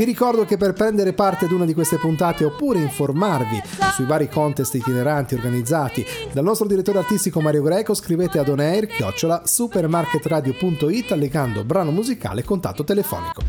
Vi 0.00 0.06
ricordo 0.06 0.46
che 0.46 0.56
per 0.56 0.72
prendere 0.72 1.12
parte 1.12 1.44
ad 1.44 1.50
una 1.50 1.66
di 1.66 1.74
queste 1.74 1.98
puntate 1.98 2.42
oppure 2.42 2.78
informarvi 2.78 3.60
sui 3.92 4.06
vari 4.06 4.30
contest 4.30 4.74
itineranti 4.74 5.34
organizzati 5.34 6.02
dal 6.32 6.42
nostro 6.42 6.66
direttore 6.66 7.00
artistico 7.00 7.42
Mario 7.42 7.60
Greco 7.60 7.92
scrivete 7.92 8.38
ad 8.38 8.48
onair 8.48 8.86
chiocciola 8.86 9.42
supermarketradio.it 9.44 11.12
allegando 11.12 11.64
brano 11.64 11.90
musicale 11.90 12.40
e 12.40 12.44
contatto 12.44 12.82
telefonico. 12.82 13.42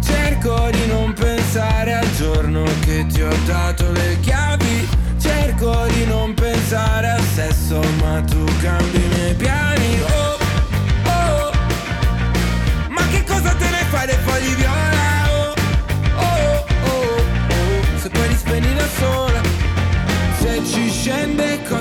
Cerco 0.00 0.70
di 0.70 0.86
non 0.86 1.12
pensare 1.12 1.96
al 1.96 2.10
giorno 2.12 2.64
che 2.80 3.04
ti 3.12 3.20
ho 3.20 3.36
dato 3.44 3.92
le 3.92 4.16
chiavi 4.22 4.88
Cerco 5.18 5.84
di 5.92 6.06
non 6.06 6.32
pensare 6.32 7.10
al 7.10 7.20
sesso 7.34 7.78
ma 8.00 8.22
tu 8.22 8.42
cambi 8.62 8.96
i 8.96 9.08
miei 9.08 9.34
piani 9.34 9.89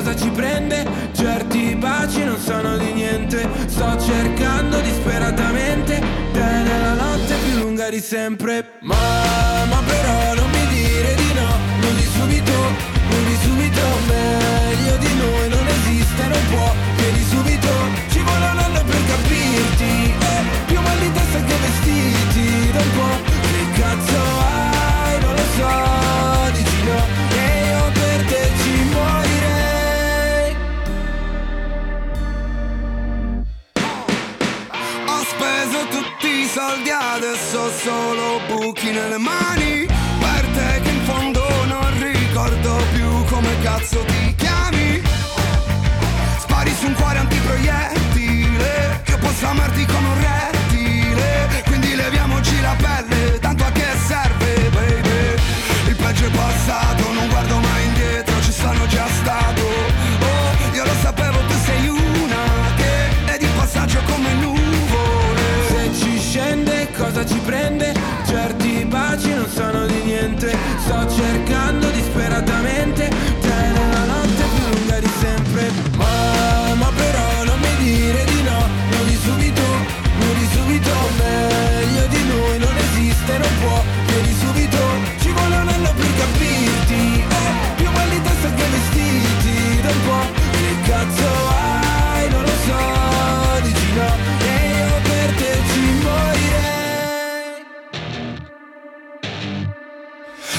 cosa 0.09 0.15
ci 0.15 0.29
prende? 0.29 0.85
Certi 1.11 1.75
baci 1.75 2.23
non 2.23 2.37
sono 2.37 2.77
di 2.77 2.93
niente 2.93 3.47
Sto 3.67 3.99
cercando 3.99 4.79
disperatamente 4.79 6.01
Te 6.31 6.39
nella 6.39 6.93
notte 6.93 7.35
più 7.45 7.59
lunga 7.59 7.89
di 7.89 7.99
sempre 7.99 8.77
Ma, 8.81 8.95
ma 9.69 9.81
però 9.85 10.38
solo 37.83 38.39
buchi 38.47 38.91
nelle 38.91 39.17
mani. 39.17 39.85
Per 40.19 40.45
te 40.53 40.81
che 40.81 40.89
in 40.89 41.01
fondo 41.03 41.41
non 41.65 41.87
ricordo 41.99 42.75
più 42.93 43.23
come 43.25 43.49
cazzo 43.61 44.03
ti 44.05 44.35
chiami. 44.35 45.01
Spari 46.39 46.73
su 46.77 46.87
un 46.87 46.93
cuore 46.93 47.19
antiproiettile 47.19 49.03
Io 49.07 49.17
posso 49.17 49.45
amarti 49.47 49.85
come 49.85 50.07
un 50.07 50.19
rettile. 50.19 51.63
Quindi 51.65 51.95
leviamoci 51.95 52.59
la 52.61 52.75
pelle 52.77 53.39
Tanto 53.39 53.63
a 53.63 53.71
che 53.71 53.87
serve 54.07 54.69
baby. 54.71 55.41
Il 55.87 55.95
peggio 55.95 56.25
è 56.25 56.29
passato 56.29 57.11
Non 57.13 57.27
guardo 57.29 57.59
mai 57.59 57.85
indietro 57.85 58.41
Ci 58.41 58.51
sono 58.51 58.85
già 58.87 59.07
stato 59.07 59.48
ci 67.29 67.39
prende. 67.45 67.93
Certi 68.25 68.85
baci 68.85 69.33
non 69.33 69.47
sono 69.47 69.85
di 69.85 70.01
niente. 70.03 70.55
Sto 70.79 71.07
cercando 71.09 71.89
disperatamente 71.91 73.18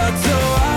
che 0.00 0.12
cazzo 0.12 0.69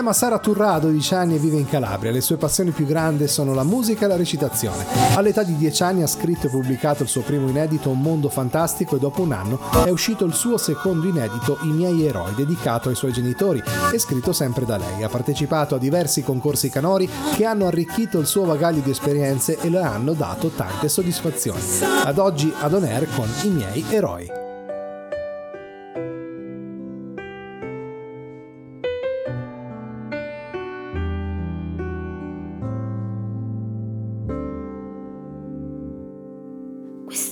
chiama 0.00 0.14
Sara 0.16 0.38
Turra, 0.38 0.72
ha 0.72 0.78
12 0.78 1.14
anni 1.14 1.34
e 1.34 1.38
vive 1.38 1.58
in 1.58 1.68
Calabria. 1.68 2.10
Le 2.10 2.22
sue 2.22 2.38
passioni 2.38 2.70
più 2.70 2.86
grandi 2.86 3.28
sono 3.28 3.52
la 3.52 3.64
musica 3.64 4.06
e 4.06 4.08
la 4.08 4.16
recitazione. 4.16 4.86
All'età 5.14 5.42
di 5.42 5.54
10 5.54 5.82
anni 5.82 6.02
ha 6.02 6.06
scritto 6.06 6.46
e 6.46 6.48
pubblicato 6.48 7.02
il 7.02 7.08
suo 7.10 7.20
primo 7.20 7.50
inedito 7.50 7.90
Un 7.90 8.00
mondo 8.00 8.30
fantastico 8.30 8.96
e 8.96 8.98
dopo 8.98 9.20
un 9.20 9.32
anno 9.32 9.60
è 9.84 9.90
uscito 9.90 10.24
il 10.24 10.32
suo 10.32 10.56
secondo 10.56 11.06
inedito 11.06 11.58
I 11.64 11.66
miei 11.66 12.06
eroi, 12.06 12.32
dedicato 12.34 12.88
ai 12.88 12.94
suoi 12.94 13.12
genitori 13.12 13.62
e 13.92 13.98
scritto 13.98 14.32
sempre 14.32 14.64
da 14.64 14.78
lei. 14.78 15.02
Ha 15.02 15.08
partecipato 15.10 15.74
a 15.74 15.78
diversi 15.78 16.22
concorsi 16.22 16.70
canori 16.70 17.06
che 17.34 17.44
hanno 17.44 17.66
arricchito 17.66 18.18
il 18.18 18.26
suo 18.26 18.46
bagaglio 18.46 18.80
di 18.80 18.90
esperienze 18.90 19.58
e 19.58 19.68
le 19.68 19.82
hanno 19.82 20.14
dato 20.14 20.48
tante 20.48 20.88
soddisfazioni. 20.88 21.60
Ad 22.04 22.16
oggi 22.16 22.50
ad 22.58 22.72
On 22.72 22.84
Air 22.84 23.06
con 23.14 23.28
I 23.42 23.48
miei 23.48 23.84
eroi. 23.90 24.49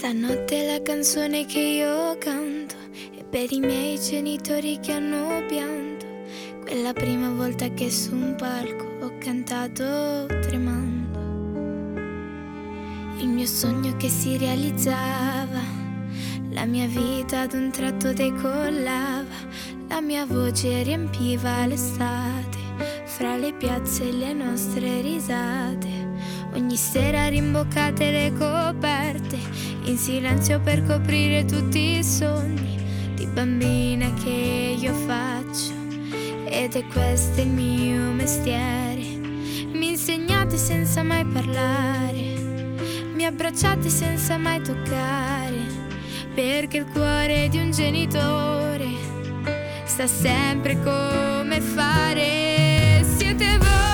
Questa 0.08 0.26
notte 0.26 0.64
la 0.64 0.80
canzone 0.80 1.44
che 1.44 1.60
io 1.60 2.16
canto 2.16 2.74
è 3.14 3.22
per 3.24 3.52
i 3.52 3.60
miei 3.60 4.00
genitori 4.00 4.78
che 4.80 4.92
hanno 4.92 5.44
pianto. 5.46 6.06
Quella 6.62 6.94
prima 6.94 7.28
volta 7.28 7.68
che 7.74 7.90
su 7.90 8.14
un 8.14 8.34
palco 8.34 9.04
ho 9.04 9.12
cantato 9.18 10.24
tremando. 10.24 11.18
Il 13.18 13.28
mio 13.28 13.44
sogno 13.44 13.98
che 13.98 14.08
si 14.08 14.38
realizzava, 14.38 15.60
la 16.52 16.64
mia 16.64 16.86
vita 16.86 17.40
ad 17.40 17.52
un 17.52 17.70
tratto 17.70 18.14
decollava, 18.14 19.26
la 19.88 20.00
mia 20.00 20.24
voce 20.24 20.84
riempiva 20.84 21.66
l'estate, 21.66 22.56
fra 23.04 23.36
le 23.36 23.52
piazze 23.52 24.08
e 24.08 24.12
le 24.12 24.32
nostre 24.32 25.02
risate. 25.02 26.07
Ogni 26.54 26.76
sera 26.76 27.28
rimboccate 27.28 28.10
le 28.10 28.32
coperte, 28.32 29.38
in 29.84 29.96
silenzio 29.96 30.60
per 30.60 30.84
coprire 30.84 31.44
tutti 31.44 31.98
i 31.98 32.04
sogni 32.04 32.76
di 33.14 33.26
bambina 33.26 34.12
che 34.14 34.76
io 34.78 34.94
faccio. 34.94 35.72
Ed 36.46 36.74
è 36.74 36.84
questo 36.86 37.40
il 37.40 37.48
mio 37.48 38.10
mestiere. 38.10 39.02
Mi 39.72 39.90
insegnate 39.90 40.56
senza 40.56 41.02
mai 41.02 41.24
parlare, 41.24 42.34
mi 43.14 43.24
abbracciate 43.24 43.88
senza 43.88 44.36
mai 44.38 44.62
toccare, 44.62 45.60
perché 46.34 46.78
il 46.78 46.86
cuore 46.86 47.48
di 47.48 47.58
un 47.58 47.70
genitore 47.70 48.88
sa 49.84 50.06
sempre 50.06 50.80
come 50.82 51.60
fare. 51.60 53.04
Siete 53.16 53.58
voi, 53.58 53.87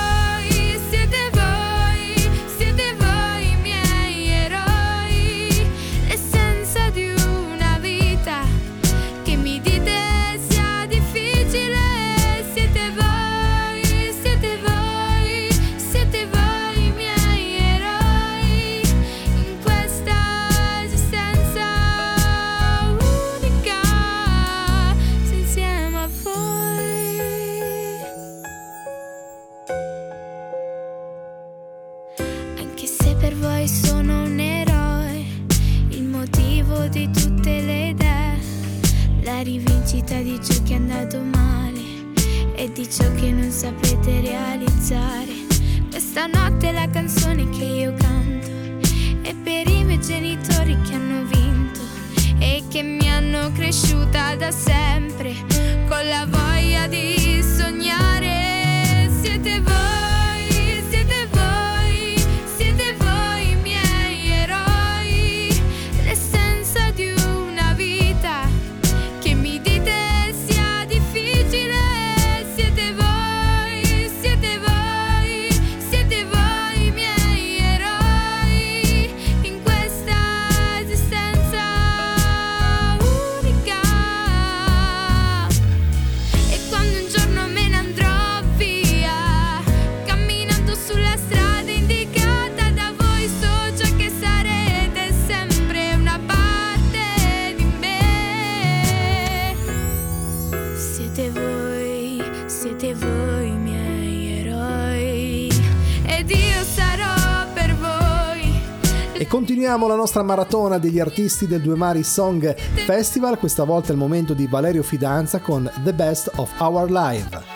continuiamo 109.64 109.96
la 109.96 109.98
nostra 109.98 110.22
maratona 110.22 110.76
degli 110.76 111.00
artisti 111.00 111.46
del 111.46 111.62
Due 111.62 111.74
Mari 111.74 112.02
Song 112.02 112.54
Festival, 112.54 113.38
questa 113.38 113.64
volta 113.64 113.88
è 113.88 113.92
il 113.92 113.96
momento 113.96 114.34
di 114.34 114.46
Valerio 114.46 114.82
Fidanza 114.82 115.40
con 115.40 115.70
The 115.82 115.94
Best 115.94 116.30
of 116.34 116.50
Our 116.60 116.90
Live. 116.90 117.53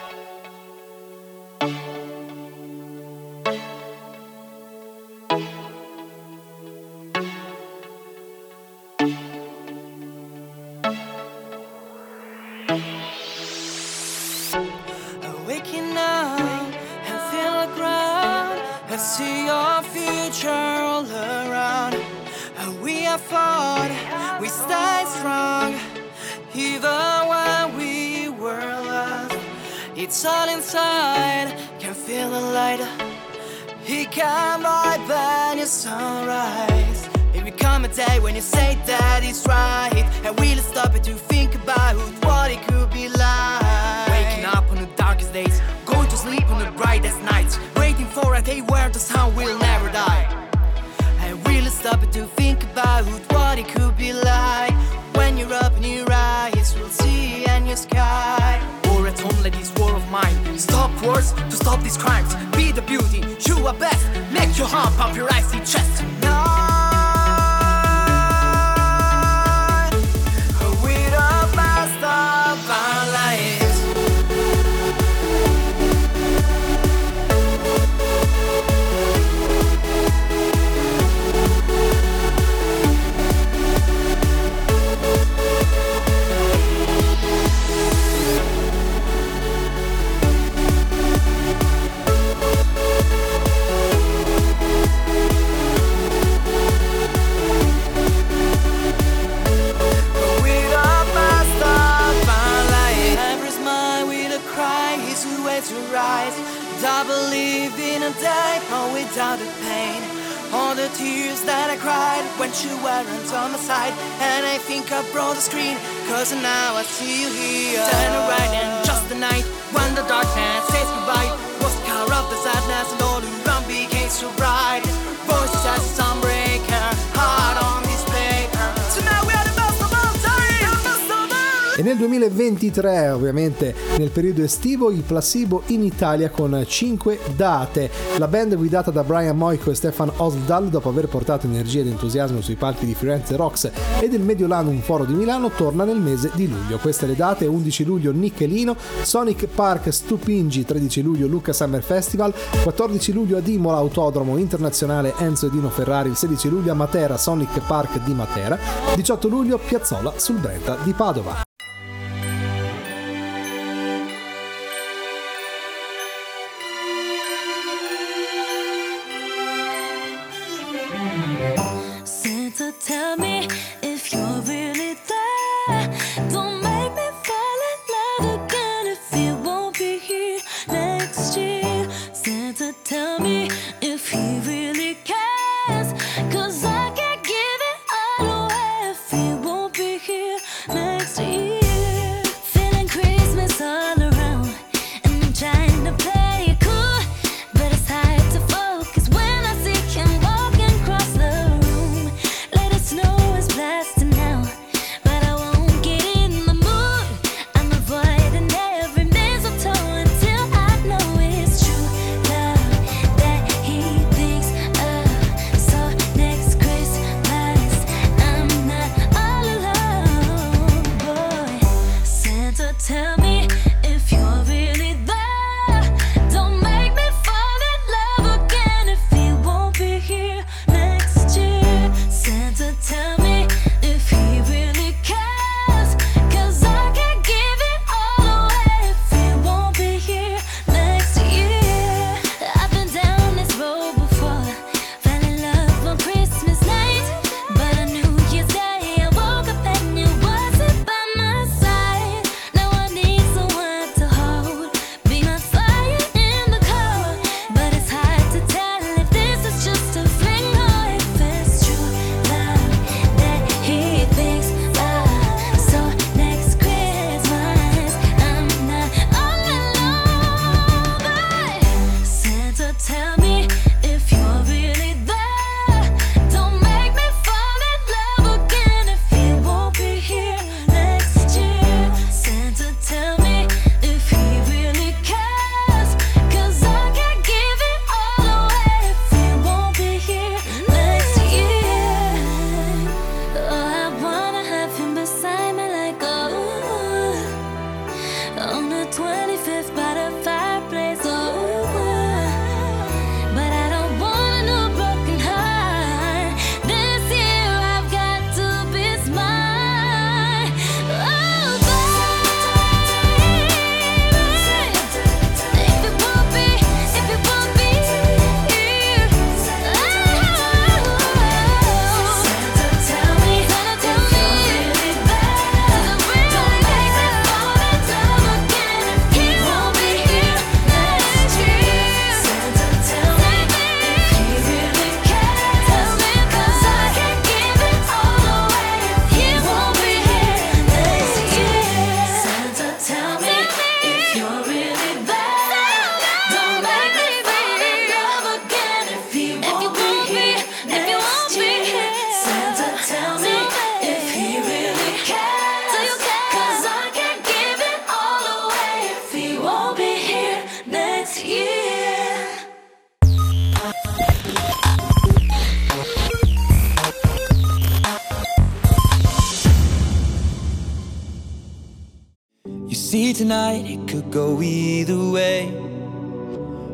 recentemente 133.49 133.75
nel 133.99 134.11
periodo 134.11 134.43
estivo 134.43 134.91
il 134.91 135.03
placebo 135.03 135.63
in 135.67 135.83
Italia 135.83 136.31
con 136.31 136.65
5 136.67 137.19
date. 137.35 137.91
La 138.19 138.29
band 138.29 138.57
guidata 138.57 138.91
da 138.91 139.03
Brian 139.03 139.37
Moico 139.37 139.71
e 139.71 139.75
Stefan 139.75 140.13
Osdal, 140.17 140.69
dopo 140.69 140.89
aver 140.89 141.09
portato 141.09 141.47
energia 141.47 141.81
ed 141.81 141.89
entusiasmo 141.89 142.41
sui 142.41 142.55
palchi 142.55 142.87
di 142.87 142.95
Firenze 142.95 143.37
Rocks 143.37 143.71
e 144.01 144.09
del 144.09 144.21
Mediolanum 144.21 144.81
Foro 144.81 145.05
di 145.05 145.15
Milano, 145.15 145.51
torna 145.51 145.85
nel 145.85 145.99
mese 145.99 146.31
di 146.35 146.49
luglio. 146.49 146.79
Queste 146.79 147.07
le 147.07 147.17
date 147.17 147.47
11 147.47 147.85
luglio 147.85 148.13
Nichelino, 148.13 148.77
Sonic 149.03 149.47
Park 149.47 149.93
Stupingi 149.93 150.65
13 150.65 151.03
luglio 151.03 151.27
Lucca 151.27 151.53
Summer 151.53 151.83
Festival, 151.83 152.33
14 152.63 153.13
luglio 153.13 153.39
a 153.39 153.41
Dimola 153.41 153.79
Autodromo 153.79 154.37
Internazionale 154.37 155.15
Enzo 155.19 155.47
Edino 155.47 155.71
Ferrari, 155.71 156.11
il 156.11 156.17
16 156.17 156.49
luglio 156.49 156.73
a 156.73 156.75
Matera 156.75 157.17
Sonic 157.17 157.61
Park 157.67 158.03
di 158.05 158.13
Matera, 158.13 158.59
18 158.95 159.29
luglio 159.29 159.59
Piazzola 159.59 160.13
sul 160.17 160.37
Brenta 160.37 160.77
di 160.83 160.93
Padova. 160.93 161.43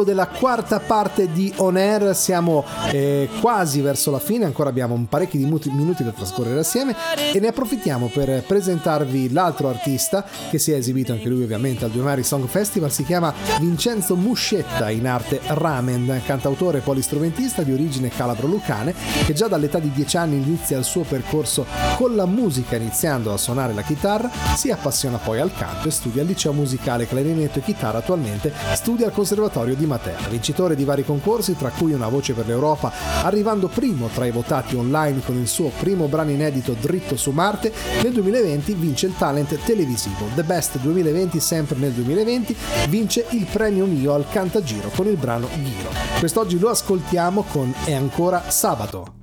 vivo 0.00 0.04
della 0.04 0.26
quarta 0.26 0.80
parte 0.80 1.30
di 1.30 1.52
On 1.56 1.76
Air, 1.76 2.14
siamo 2.14 2.64
eh, 2.90 3.28
quasi 3.40 3.80
verso 3.80 4.10
la 4.10 4.18
fine, 4.18 4.44
ancora 4.44 4.68
abbiamo 4.68 4.94
un 4.94 5.06
parecchi 5.06 5.38
minuti 5.38 6.04
da 6.04 6.10
trascorrere 6.10 6.60
assieme 6.60 6.94
e 7.32 7.38
ne 7.40 7.48
approfittiamo 7.48 8.10
per 8.12 8.42
presentarvi 8.46 9.32
l'altro 9.32 9.68
artista 9.68 10.24
che 10.50 10.58
si 10.58 10.72
è 10.72 10.76
esibito 10.76 11.12
anche 11.12 11.28
lui 11.28 11.42
ovviamente 11.42 11.84
al 11.84 11.90
Due 11.90 12.02
Mari 12.02 12.22
Song 12.22 12.46
Festival, 12.46 12.90
si 12.90 13.04
chiama 13.04 13.32
Vincenzo 13.58 14.16
Muscetta, 14.16 14.90
in 14.90 15.06
arte 15.06 15.40
Ramen, 15.44 16.22
cantautore 16.24 16.78
e 16.78 16.82
polistrumentista 16.82 17.62
di 17.62 17.72
origine 17.72 18.08
calabro-lucane 18.08 18.94
che 19.26 19.32
già 19.32 19.48
dall'età 19.48 19.78
di 19.78 19.90
10 19.90 20.16
anni 20.16 20.36
inizia 20.36 20.78
il 20.78 20.84
suo 20.84 21.02
percorso 21.02 21.66
con 21.96 22.14
la 22.14 22.26
musica 22.26 22.76
iniziando 22.76 23.32
a 23.32 23.36
suonare 23.36 23.74
la 23.74 23.82
chitarra, 23.82 24.30
si 24.56 24.70
appassiona 24.70 25.18
poi 25.18 25.40
al 25.40 25.52
canto 25.54 25.88
e 25.88 25.90
studia 25.90 26.22
al 26.22 26.28
liceo 26.28 26.52
musicale 26.52 27.06
clarinetto 27.06 27.58
e 27.58 27.62
chitarra 27.62 27.98
attualmente 27.98 28.52
studia 28.74 29.06
al 29.06 29.12
Conservatorio 29.12 29.74
di 29.74 29.86
Matera, 29.90 30.28
vincitore 30.28 30.76
di 30.76 30.84
vari 30.84 31.04
concorsi 31.04 31.56
tra 31.56 31.70
cui 31.70 31.92
una 31.92 32.06
voce 32.06 32.32
per 32.32 32.46
l'Europa, 32.46 32.92
arrivando 33.24 33.66
primo 33.66 34.06
tra 34.06 34.24
i 34.24 34.30
votati 34.30 34.76
online 34.76 35.20
con 35.24 35.36
il 35.36 35.48
suo 35.48 35.70
primo 35.80 36.06
brano 36.06 36.30
inedito 36.30 36.76
Dritto 36.78 37.16
su 37.16 37.32
Marte, 37.32 37.72
nel 38.02 38.12
2020 38.12 38.72
vince 38.74 39.06
il 39.06 39.16
talent 39.16 39.58
televisivo 39.64 40.26
The 40.36 40.44
Best 40.44 40.78
2020 40.78 41.40
sempre 41.40 41.76
nel 41.76 41.90
2020, 41.92 42.56
vince 42.88 43.26
il 43.30 43.46
premio 43.50 43.86
Mio 43.86 44.14
al 44.14 44.28
Cantagiro 44.30 44.90
con 44.94 45.06
il 45.06 45.16
brano 45.16 45.48
Giro. 45.54 45.90
Quest'oggi 46.20 46.58
lo 46.58 46.68
ascoltiamo 46.68 47.42
con 47.48 47.74
È 47.84 47.92
ancora 47.92 48.48
sabato. 48.48 49.14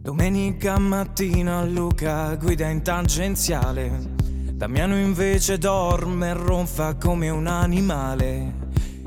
Domenica 0.00 0.78
mattina 0.78 1.64
Luca 1.64 2.36
guida 2.36 2.68
in 2.68 2.82
tangenziale. 2.82 4.15
Damiano 4.56 4.96
invece 4.96 5.58
dorme 5.58 6.30
e 6.30 6.32
ronfa 6.32 6.94
come 6.94 7.28
un 7.28 7.46
animale. 7.46 8.54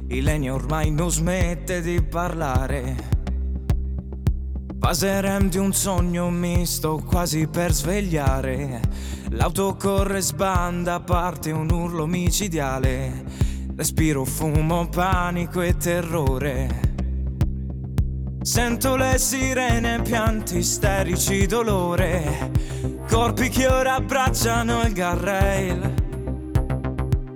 Ilenia 0.10 0.54
ormai 0.54 0.92
non 0.92 1.10
smette 1.10 1.82
di 1.82 2.04
parlare. 2.04 2.96
Paserem 4.78 5.50
di 5.50 5.58
un 5.58 5.74
sogno 5.74 6.30
misto 6.30 7.02
quasi 7.04 7.48
per 7.48 7.74
svegliare. 7.74 8.80
L'auto 9.30 9.76
corre 9.76 10.22
sbanda, 10.22 11.00
parte 11.00 11.50
un 11.50 11.72
urlo 11.72 12.06
micidiale. 12.06 13.24
Respiro 13.76 14.26
fumo, 14.26 14.88
panico 14.88 15.62
e 15.62 15.76
terrore. 15.78 16.82
Sento 18.44 18.96
le 18.96 19.18
sirene, 19.18 20.00
pianti 20.04 20.58
isterici, 20.58 21.48
dolore. 21.48 22.69
Corpi 23.10 23.50
che 23.50 23.66
ora 23.66 23.96
abbracciano 23.96 24.84
il 24.84 24.94
guardrail. 24.94 25.94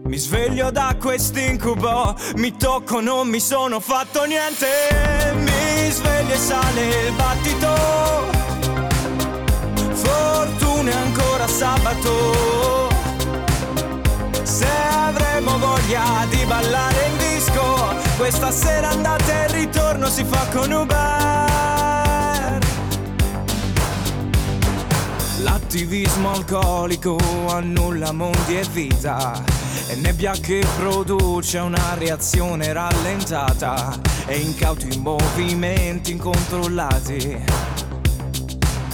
Mi 0.04 0.18
sveglio 0.18 0.70
da 0.70 0.96
quest'incubo, 1.00 2.16
mi 2.36 2.56
tocco, 2.56 3.02
non 3.02 3.28
mi 3.28 3.40
sono 3.40 3.80
fatto 3.80 4.24
niente. 4.26 4.68
Mi 5.34 5.90
sveglio 5.90 6.34
e 6.34 6.38
sale 6.38 7.08
il 7.08 7.14
battito. 7.14 7.74
Fortuna 9.94 10.92
è 10.92 10.94
ancora 10.94 11.48
sabato. 11.48 12.90
Se 14.44 14.68
avremo 14.92 15.58
voglia 15.58 16.28
di 16.30 16.46
ballare 16.46 17.08
in 17.08 17.18
disco, 17.18 17.96
questa 18.18 18.52
sera 18.52 18.90
andata 18.90 19.46
e 19.46 19.52
ritorno 19.54 20.08
si 20.08 20.24
fa 20.24 20.46
con 20.52 20.72
Uber. 20.72 22.03
L'attivismo 25.44 26.32
alcolico 26.32 27.18
annulla 27.50 28.14
mondi 28.14 28.58
e 28.58 28.66
vita. 28.72 29.44
E 29.88 29.96
nebbia 29.96 30.32
che 30.32 30.66
produce 30.78 31.58
una 31.58 31.96
reazione 31.96 32.72
rallentata. 32.72 33.94
E 34.26 34.38
incauti 34.38 34.98
movimenti 35.00 36.14
incontrollati. 36.14 37.44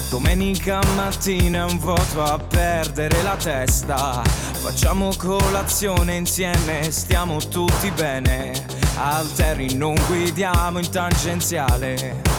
Domenica 0.09 0.81
mattina 0.95 1.65
un 1.65 1.77
voto 1.77 2.23
a 2.23 2.39
perdere 2.39 3.21
la 3.21 3.35
testa. 3.35 4.23
Facciamo 4.23 5.11
colazione 5.15 6.15
insieme, 6.15 6.89
stiamo 6.89 7.37
tutti 7.37 7.91
bene. 7.91 8.65
Alteri 8.97 9.75
non 9.75 9.95
guidiamo 10.07 10.79
in 10.79 10.89
tangenziale. 10.89 12.38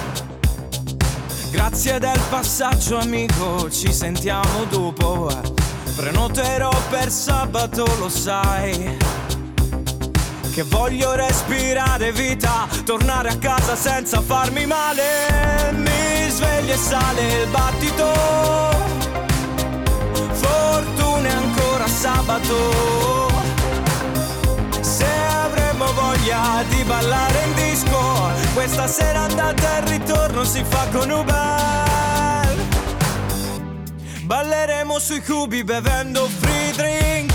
Grazie 1.51 1.99
del 1.99 2.21
passaggio 2.31 2.99
amico, 2.99 3.69
ci 3.71 3.93
sentiamo 3.93 4.65
dopo. 4.69 5.29
Prenoterò 5.97 6.71
per 6.89 7.11
sabato, 7.11 7.85
lo 7.99 8.09
sai. 8.09 8.97
Che 10.53 10.63
voglio 10.63 11.15
respirare 11.15 12.13
vita, 12.13 12.69
tornare 12.85 13.31
a 13.31 13.37
casa 13.37 13.75
senza 13.75 14.21
farmi 14.21 14.65
male. 14.65 15.73
Mi 15.73 16.31
sveglio 16.31 16.73
e 16.73 16.77
sale 16.77 17.43
il 17.43 17.49
battito. 17.49 18.13
Fortuna 20.33 21.29
è 21.29 21.33
ancora 21.33 21.87
sabato. 21.89 23.30
Voglia 25.93 26.63
di 26.69 26.83
ballare 26.85 27.45
in 27.45 27.55
disco, 27.55 28.31
questa 28.55 28.87
sera 28.87 29.21
andata 29.23 29.79
e 29.79 29.91
ritorno 29.91 30.45
si 30.45 30.63
fa 30.65 30.87
con 30.93 31.11
Uber. 31.11 32.57
Balleremo 34.23 34.99
sui 34.99 35.21
cubi 35.23 35.65
bevendo 35.65 36.29
free 36.29 36.73
drink. 36.73 37.35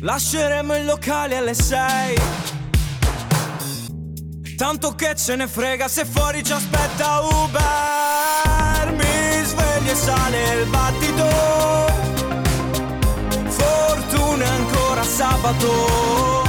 Lasceremo 0.00 0.76
il 0.76 0.84
locale 0.84 1.36
alle 1.36 1.54
sei. 1.54 2.16
Tanto 4.56 4.94
che 4.94 5.14
ce 5.14 5.36
ne 5.36 5.46
frega 5.46 5.86
se 5.88 6.04
fuori 6.04 6.42
ci 6.42 6.52
aspetta 6.52 7.20
Uber. 7.20 8.92
Mi 8.92 9.44
sveglio 9.44 9.92
e 9.92 9.94
sale 9.94 10.54
il 10.54 10.66
battito. 10.68 11.28
Fortuna 13.48 14.48
ancora 14.48 15.02
sabato. 15.04 16.45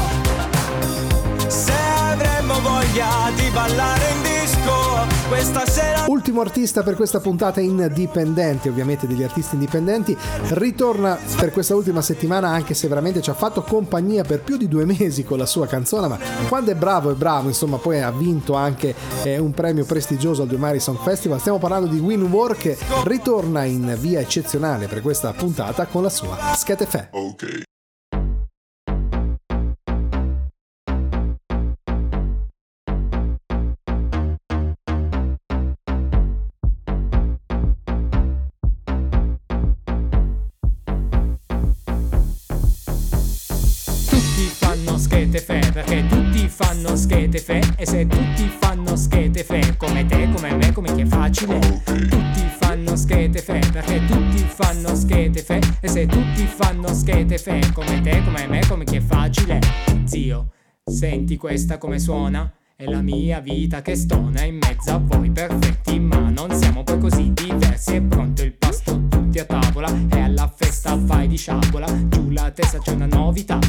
Voglia 2.61 3.31
di 3.35 3.49
ballare 3.51 4.11
in 4.11 4.21
disco, 4.21 5.27
questa 5.27 5.59
stasera 5.61 6.05
Ultimo 6.07 6.41
artista 6.41 6.83
per 6.83 6.95
questa 6.95 7.19
puntata 7.19 7.59
indipendente, 7.59 8.69
ovviamente 8.69 9.07
degli 9.07 9.23
artisti 9.23 9.55
indipendenti, 9.55 10.17
ritorna 10.49 11.19
per 11.37 11.51
questa 11.51 11.75
ultima 11.75 12.01
settimana 12.01 12.49
anche 12.49 12.73
se 12.73 12.87
veramente 12.87 13.21
ci 13.21 13.29
ha 13.29 13.33
fatto 13.33 13.61
compagnia 13.61 14.23
per 14.23 14.41
più 14.41 14.57
di 14.57 14.67
due 14.67 14.85
mesi 14.85 15.23
con 15.23 15.37
la 15.37 15.45
sua 15.45 15.67
canzone, 15.67 16.07
ma 16.07 16.17
quando 16.47 16.71
è 16.71 16.75
bravo 16.75 17.11
è 17.11 17.15
bravo, 17.15 17.49
insomma 17.49 17.77
poi 17.77 18.01
ha 18.01 18.11
vinto 18.11 18.53
anche 18.53 18.95
eh, 19.23 19.37
un 19.37 19.51
premio 19.51 19.85
prestigioso 19.85 20.43
al 20.43 20.47
Due 20.47 20.57
Mari 20.57 20.79
Song 20.79 20.99
Festival, 20.99 21.39
stiamo 21.39 21.59
parlando 21.59 21.87
di 21.87 21.99
Win 21.99 22.23
War 22.23 22.55
che 22.55 22.77
ritorna 23.03 23.65
in 23.65 23.95
via 23.99 24.19
eccezionale 24.19 24.87
per 24.87 25.01
questa 25.01 25.33
puntata 25.33 25.85
con 25.85 26.03
la 26.03 26.09
sua 26.09 26.53
Schetefe. 26.55 27.09
Ok. 27.11 27.65
Schete 47.27 47.39
fe 47.39 47.73
e 47.77 47.85
se 47.85 48.07
tutti 48.07 48.47
fanno 48.59 48.95
schete 48.95 49.43
fe 49.43 49.75
come 49.75 50.05
te, 50.05 50.29
come 50.33 50.55
me, 50.55 50.71
come 50.71 50.93
chi 50.93 51.01
è 51.01 51.05
facile. 51.05 51.59
Tutti 51.59 52.41
fanno 52.57 52.95
schete 52.95 53.41
fe 53.41 53.59
perché 53.71 54.05
tutti 54.05 54.45
fanno 54.47 54.95
schete 54.95 55.41
fe 55.41 55.59
e 55.81 55.87
se 55.89 56.05
tutti 56.05 56.45
fanno 56.45 56.93
schete 56.93 57.37
fe 57.37 57.59
come 57.73 57.99
te, 58.01 58.23
come 58.23 58.47
me, 58.47 58.61
come 58.67 58.85
chi 58.85 58.95
è 58.97 59.01
facile. 59.01 59.59
Zio, 60.05 60.51
senti 60.85 61.35
questa 61.35 61.77
come 61.77 61.99
suona? 61.99 62.49
È 62.75 62.85
la 62.85 63.01
mia 63.01 63.39
vita 63.39 63.81
che 63.81 63.95
stona 63.95 64.43
in 64.43 64.57
mezzo 64.57 64.91
a 64.91 64.97
voi 64.99 65.29
perfetti 65.31 65.99
ma 65.99 66.29
non 66.29 66.51
siamo 66.53 66.83
poi 66.83 66.99
così 66.99 67.33
diversi. 67.33 67.95
È 67.95 68.01
pronto 68.01 68.43
il 68.43 68.53
tutti 68.53 68.76
a 69.39 69.45
tavola. 69.45 69.91
E 70.11 70.19
alla 70.19 70.51
festa 70.53 70.97
fai 71.05 71.27
di 71.27 71.37
sciabola. 71.37 71.87
Giù 72.07 72.29
la 72.29 72.51
testa 72.51 72.79
c'è 72.79 72.91
una 72.91 73.05
novità. 73.05 73.59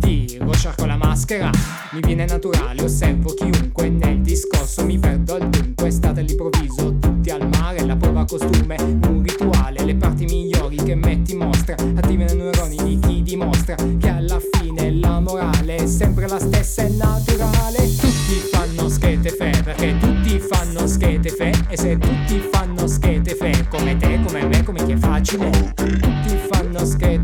Tiro, 0.00 0.52
sciarco 0.52 0.86
la 0.86 0.96
maschera. 0.96 1.50
Mi 1.92 2.00
viene 2.00 2.24
naturale, 2.26 2.82
osservo 2.82 3.34
chiunque 3.34 3.88
Nel 3.88 4.20
discorso. 4.20 4.84
Mi 4.84 4.98
perdo 4.98 5.34
al 5.34 5.48
dunque 5.48 5.90
State 5.90 6.20
all'improvviso, 6.20 6.96
tutti 6.98 7.30
al 7.30 7.48
mare 7.48 7.84
La 7.84 7.96
prova 7.96 8.24
costume, 8.24 8.76
un 8.78 9.22
rituale 9.22 9.84
Le 9.84 9.94
parti 9.94 10.24
migliori 10.24 10.76
che 10.76 10.94
metti 10.94 11.32
in 11.32 11.38
mostra. 11.38 11.74
Attivano 11.74 12.32
i 12.32 12.36
neuroni 12.36 12.76
di 12.76 12.98
chi 12.98 13.22
dimostra 13.22 13.74
Che 13.74 14.08
alla 14.08 14.40
fine 14.52 14.92
la 14.92 15.20
morale 15.20 15.76
è 15.76 15.86
sempre 15.86 16.28
la 16.28 16.38
stessa, 16.38 16.82
è 16.82 16.88
naturale. 16.88 17.78
Tutti 17.96 18.34
fanno 18.50 18.88
schete 18.88 19.30
fe 19.30 19.50
Perché 19.64 19.96
tutti 19.98 20.38
fanno 20.38 20.86
schete 20.86 21.30
fe. 21.30 21.52
E 21.68 21.76
se 21.76 21.96
tutti 21.98 22.38
fanno 22.50 22.57
facile 25.18 25.50
Tutti 25.74 26.36
fanno 26.48 26.84
schete 26.84 27.17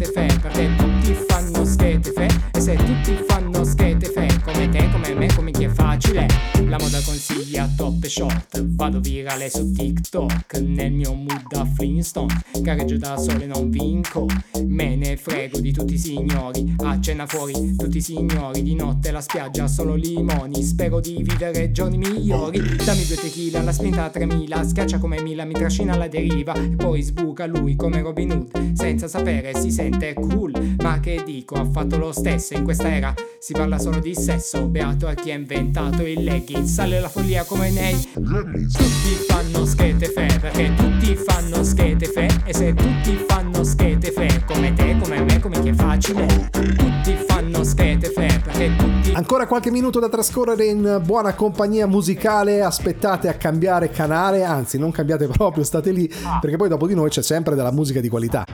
moda 6.85 7.01
consiglia 7.01 7.67
top 7.77 8.05
short. 8.05 8.63
Vado 8.63 9.01
virale 9.01 9.49
su 9.49 9.73
TikTok 9.73 10.59
Nel 10.59 10.93
mio 10.93 11.15
mood 11.15 11.47
da 11.49 11.65
Flintstone. 11.65 12.43
Gareggio 12.61 12.99
da 12.99 13.17
sole 13.17 13.47
non 13.47 13.71
vinco. 13.71 14.27
Me 14.67 14.95
ne 14.95 15.17
frego 15.17 15.61
di 15.61 15.73
tutti 15.73 15.95
i 15.95 15.99
signori. 15.99 16.75
A 16.81 16.99
fuori 17.27 17.75
tutti 17.77 17.97
i 17.97 18.03
signori. 18.03 18.63
Di 18.63 18.75
notte 18.75 19.11
la 19.13 19.23
spiaggia 19.23 19.67
solo 19.67 19.95
limoni. 19.95 20.63
Spero 20.63 21.01
di 21.01 21.23
vivere 21.23 21.73
giorni 21.73 21.97
migliori. 21.97 22.61
Dammi 22.85 23.07
due 23.07 23.17
tequila, 23.17 23.63
la 23.63 23.73
spinta 23.73 24.05
a 24.05 24.11
3000 24.11 24.65
Schiaccia 24.65 24.99
come 24.99 25.23
Mila, 25.23 25.45
mi 25.45 25.55
trascina 25.55 25.95
alla 25.95 26.09
deriva. 26.09 26.55
E 26.55 26.77
poi 26.77 27.01
sbuca 27.01 27.47
lui 27.47 27.77
come 27.77 28.03
Robin 28.03 28.31
Hood 28.31 28.73
Senza 28.75 29.09
sapere 29.09 29.55
si 29.59 29.71
sente 29.71 30.13
cool. 30.13 30.77
Ma 30.81 31.01
che 31.01 31.23
dico, 31.25 31.55
ha 31.55 31.65
fatto 31.65 31.97
lo 31.97 32.13
stesso 32.13 32.53
In 32.55 32.65
questa 32.65 32.95
era. 32.95 33.15
Si 33.39 33.53
parla 33.53 33.79
solo 33.79 34.01
di 34.01 34.15
sesso 34.15 34.67
Beato 34.67 35.07
a 35.07 35.15
chi 35.15 35.31
ha 35.31 35.35
inventato 35.35 36.07
il 36.07 36.23
legging 36.25 36.65
Sale 36.75 36.99
la 36.99 37.09
follia 37.09 37.45
come 37.45 37.71
nei 37.71 37.95
Tutti 38.13 39.15
fanno 39.29 39.65
schete 39.65 40.07
fe 40.07 40.27
Perché 40.41 40.75
tutti 40.75 41.15
fanno 41.15 41.63
schete 41.63 42.07
fe 42.07 42.29
E 42.45 42.53
se 42.53 42.75
tutti 42.75 43.25
fanno 43.29 43.63
schete 43.63 44.11
fe 44.11 44.43
Come 44.45 44.73
te, 44.73 44.99
come 45.01 45.23
me, 45.23 45.39
come 45.39 45.61
chi 45.63 45.69
è 45.69 45.73
facile 45.73 46.27
Tutti 46.51 47.17
fanno 47.29 47.63
schete 47.63 48.11
fe 48.11 48.41
Perché 48.43 48.75
tutti 48.75 49.13
Ancora 49.13 49.47
qualche 49.47 49.71
minuto 49.71 50.01
da 50.01 50.09
trascorrere 50.09 50.65
in 50.65 51.01
buona 51.05 51.35
compagnia 51.35 51.87
musicale, 51.87 52.61
aspettate 52.61 53.29
a 53.29 53.35
cambiare 53.35 53.91
canale, 53.91 54.43
anzi 54.43 54.77
non 54.77 54.91
cambiate 54.91 55.29
proprio, 55.29 55.63
state 55.63 55.93
lì, 55.93 56.13
perché 56.41 56.57
poi 56.57 56.69
dopo 56.69 56.89
di 56.89 56.95
noi 56.95 57.11
c'è 57.11 57.23
sempre 57.23 57.55
della 57.55 57.71
musica 57.71 58.01
di 58.01 58.09
qualità. 58.09 58.45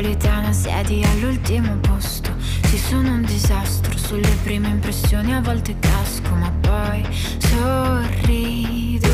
Metropolitana 0.00 0.52
siedi 0.52 1.02
all'ultimo 1.04 1.76
posto. 1.76 2.34
Ci 2.68 2.78
sono 2.78 3.12
un 3.12 3.22
disastro 3.22 3.96
sulle 3.98 4.30
prime 4.42 4.68
impressioni, 4.68 5.34
a 5.34 5.40
volte 5.40 5.76
casco, 5.78 6.34
ma 6.34 6.50
poi 6.60 7.04
sorrido. 7.38 9.08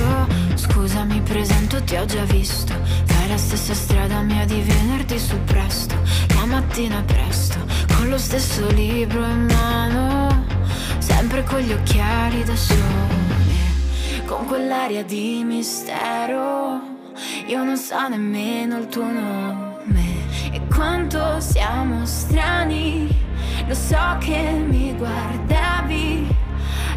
Scusa, 0.55 1.05
mi 1.05 1.21
presento, 1.23 1.83
ti 1.83 1.97
ho 1.97 2.05
già 2.05 2.23
visto. 2.25 2.73
Fai 3.05 3.29
la 3.29 3.37
stessa 3.37 3.75
strada 3.75 4.21
mia 4.21 4.45
di 4.45 4.61
venerdì 4.61 5.19
su 5.19 5.37
presto. 5.45 5.97
La 6.35 6.47
mattina 6.47 7.03
presto, 7.03 7.59
con 7.97 8.09
lo 8.09 8.19
stesso 8.19 8.71
libro 8.71 9.25
in 9.25 9.47
mano. 9.47 10.45
Sempre 10.99 11.43
con 11.43 11.61
gli 11.61 11.73
occhiali 11.73 12.45
da 12.45 12.55
sole, 12.55 14.25
con 14.25 14.47
quell'aria 14.47 15.03
di 15.03 15.43
mistero. 15.45 16.95
Io 17.47 17.65
non 17.65 17.77
so 17.77 18.09
nemmeno 18.09 18.79
il 18.79 18.87
tuo 18.89 19.05
nome 19.05 19.76
quanto 20.77 21.41
siamo 21.41 22.05
strani. 22.05 23.09
Lo 23.67 23.75
so 23.75 24.17
che 24.21 24.51
mi 24.69 24.95
guardavi 24.95 26.29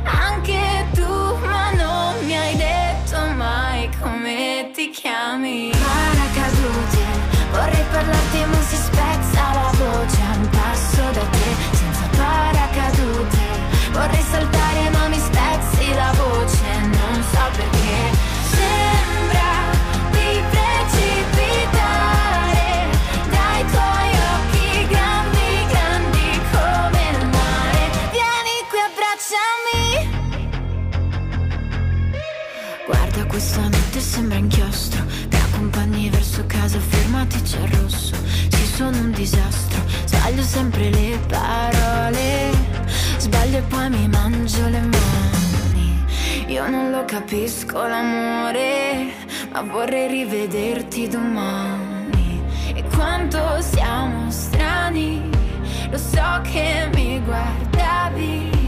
anche 0.03 0.86
tu, 0.93 1.38
ma 1.45 1.71
non 1.71 2.13
mi 2.25 2.38
hai 2.38 2.55
detto 2.55 3.17
mai 3.36 3.89
come 4.01 4.69
ti 4.73 4.89
chiami. 4.89 5.71
Paracadute, 5.71 7.03
vorrei 7.51 7.86
parlarti 7.91 8.45
ma 8.51 8.61
si 8.61 8.75
spezza 8.75 9.53
la 9.53 9.71
voce 9.77 10.21
a 10.21 10.36
un 10.36 10.49
passo 10.49 11.03
da 11.13 11.25
te, 11.36 11.49
senza 11.71 12.05
paracadute. 12.17 13.38
Vorrei 13.91 14.21
saltare 14.21 14.89
ma 14.91 15.07
mi 15.07 15.19
spezzi 15.19 15.93
la 15.95 16.11
voce, 16.17 16.80
non 16.82 17.23
so 17.32 17.43
perché. 17.55 18.17
Sembra 18.55 19.51
di 20.11 20.43
precipitare 20.49 20.59
questa 33.30 33.61
notte 33.61 33.99
sembra 33.99 34.38
inchiostro. 34.39 35.03
Mi 35.05 35.38
accompagni 35.38 36.09
verso 36.09 36.43
casa, 36.47 36.80
fermati, 36.80 37.39
c'è 37.43 37.59
il 37.59 37.67
rosso. 37.77 38.15
Ci 38.49 38.65
sono 38.65 38.97
un 38.97 39.11
disastro, 39.11 39.82
sbaglio 40.05 40.41
sempre 40.41 40.89
le 40.89 41.19
parole. 41.27 42.49
Sbaglio 43.17 43.57
e 43.59 43.61
poi 43.61 43.89
mi 43.89 44.07
mangio 44.07 44.67
le 44.67 44.82
mani. 44.82 46.05
Io 46.47 46.67
non 46.67 46.89
lo 46.89 47.05
capisco 47.05 47.77
l'amore, 47.86 49.13
ma 49.51 49.61
vorrei 49.61 50.07
rivederti 50.07 51.07
domani. 51.07 52.41
E 52.73 52.84
quanto 52.95 53.39
siamo 53.61 54.32
strani, 54.32 55.30
lo 55.91 55.97
so 55.97 56.41
che 56.41 56.89
mi 56.93 57.21
guardavi. 57.23 58.59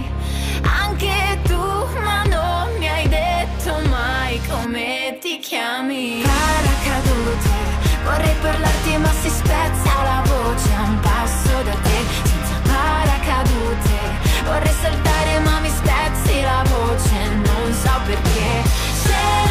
Tu, 1.44 1.56
ma 2.04 2.24
non 2.24 2.68
mi 2.78 2.88
hai 2.88 3.08
detto 3.08 3.74
mai 3.90 4.40
come 4.48 5.18
ti 5.22 5.40
chiami. 5.40 6.22
Paracadute, 6.24 7.50
vorrei 8.04 8.36
parlarti 8.42 8.98
ma 8.98 9.12
si 9.22 9.30
spezza 9.30 9.92
la 10.04 10.24
voce 10.26 10.70
a 10.74 10.82
un 10.84 11.00
passo 11.00 11.64
da 11.64 11.76
te, 11.86 12.00
senza 12.24 12.56
paracadute. 12.64 14.00
Vorrei 14.44 14.74
saltare 14.82 15.40
ma 15.40 15.60
mi 15.60 15.70
spezzi 15.70 16.42
la 16.42 16.64
voce, 16.68 17.16
non 17.36 17.74
so 17.74 17.94
perché. 18.06 18.70
Sembra 18.94 19.51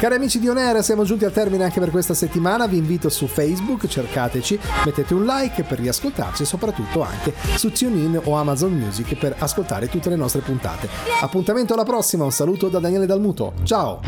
Cari 0.00 0.14
amici 0.14 0.38
di 0.38 0.48
Onera, 0.48 0.80
siamo 0.80 1.04
giunti 1.04 1.26
al 1.26 1.32
termine 1.32 1.62
anche 1.62 1.78
per 1.78 1.90
questa 1.90 2.14
settimana. 2.14 2.66
Vi 2.66 2.78
invito 2.78 3.10
su 3.10 3.26
Facebook, 3.26 3.86
cercateci, 3.86 4.58
mettete 4.86 5.12
un 5.12 5.26
like 5.26 5.62
per 5.64 5.78
riascoltarci 5.78 6.44
e 6.44 6.46
soprattutto 6.46 7.02
anche 7.02 7.34
su 7.56 7.70
TuneIn 7.70 8.18
o 8.24 8.34
Amazon 8.34 8.72
Music 8.72 9.14
per 9.18 9.36
ascoltare 9.38 9.88
tutte 9.88 10.08
le 10.08 10.16
nostre 10.16 10.40
puntate. 10.40 10.88
Appuntamento 11.20 11.74
alla 11.74 11.84
prossima, 11.84 12.24
un 12.24 12.32
saluto 12.32 12.70
da 12.70 12.78
Daniele 12.78 13.04
Dalmuto. 13.04 13.52
Ciao! 13.62 14.00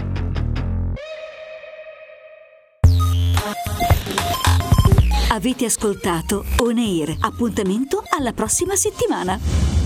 Avete 5.28 5.66
ascoltato 5.66 6.46
On 6.60 6.78
Air. 6.78 7.16
Appuntamento 7.20 8.02
alla 8.18 8.32
prossima 8.32 8.76
settimana. 8.76 9.81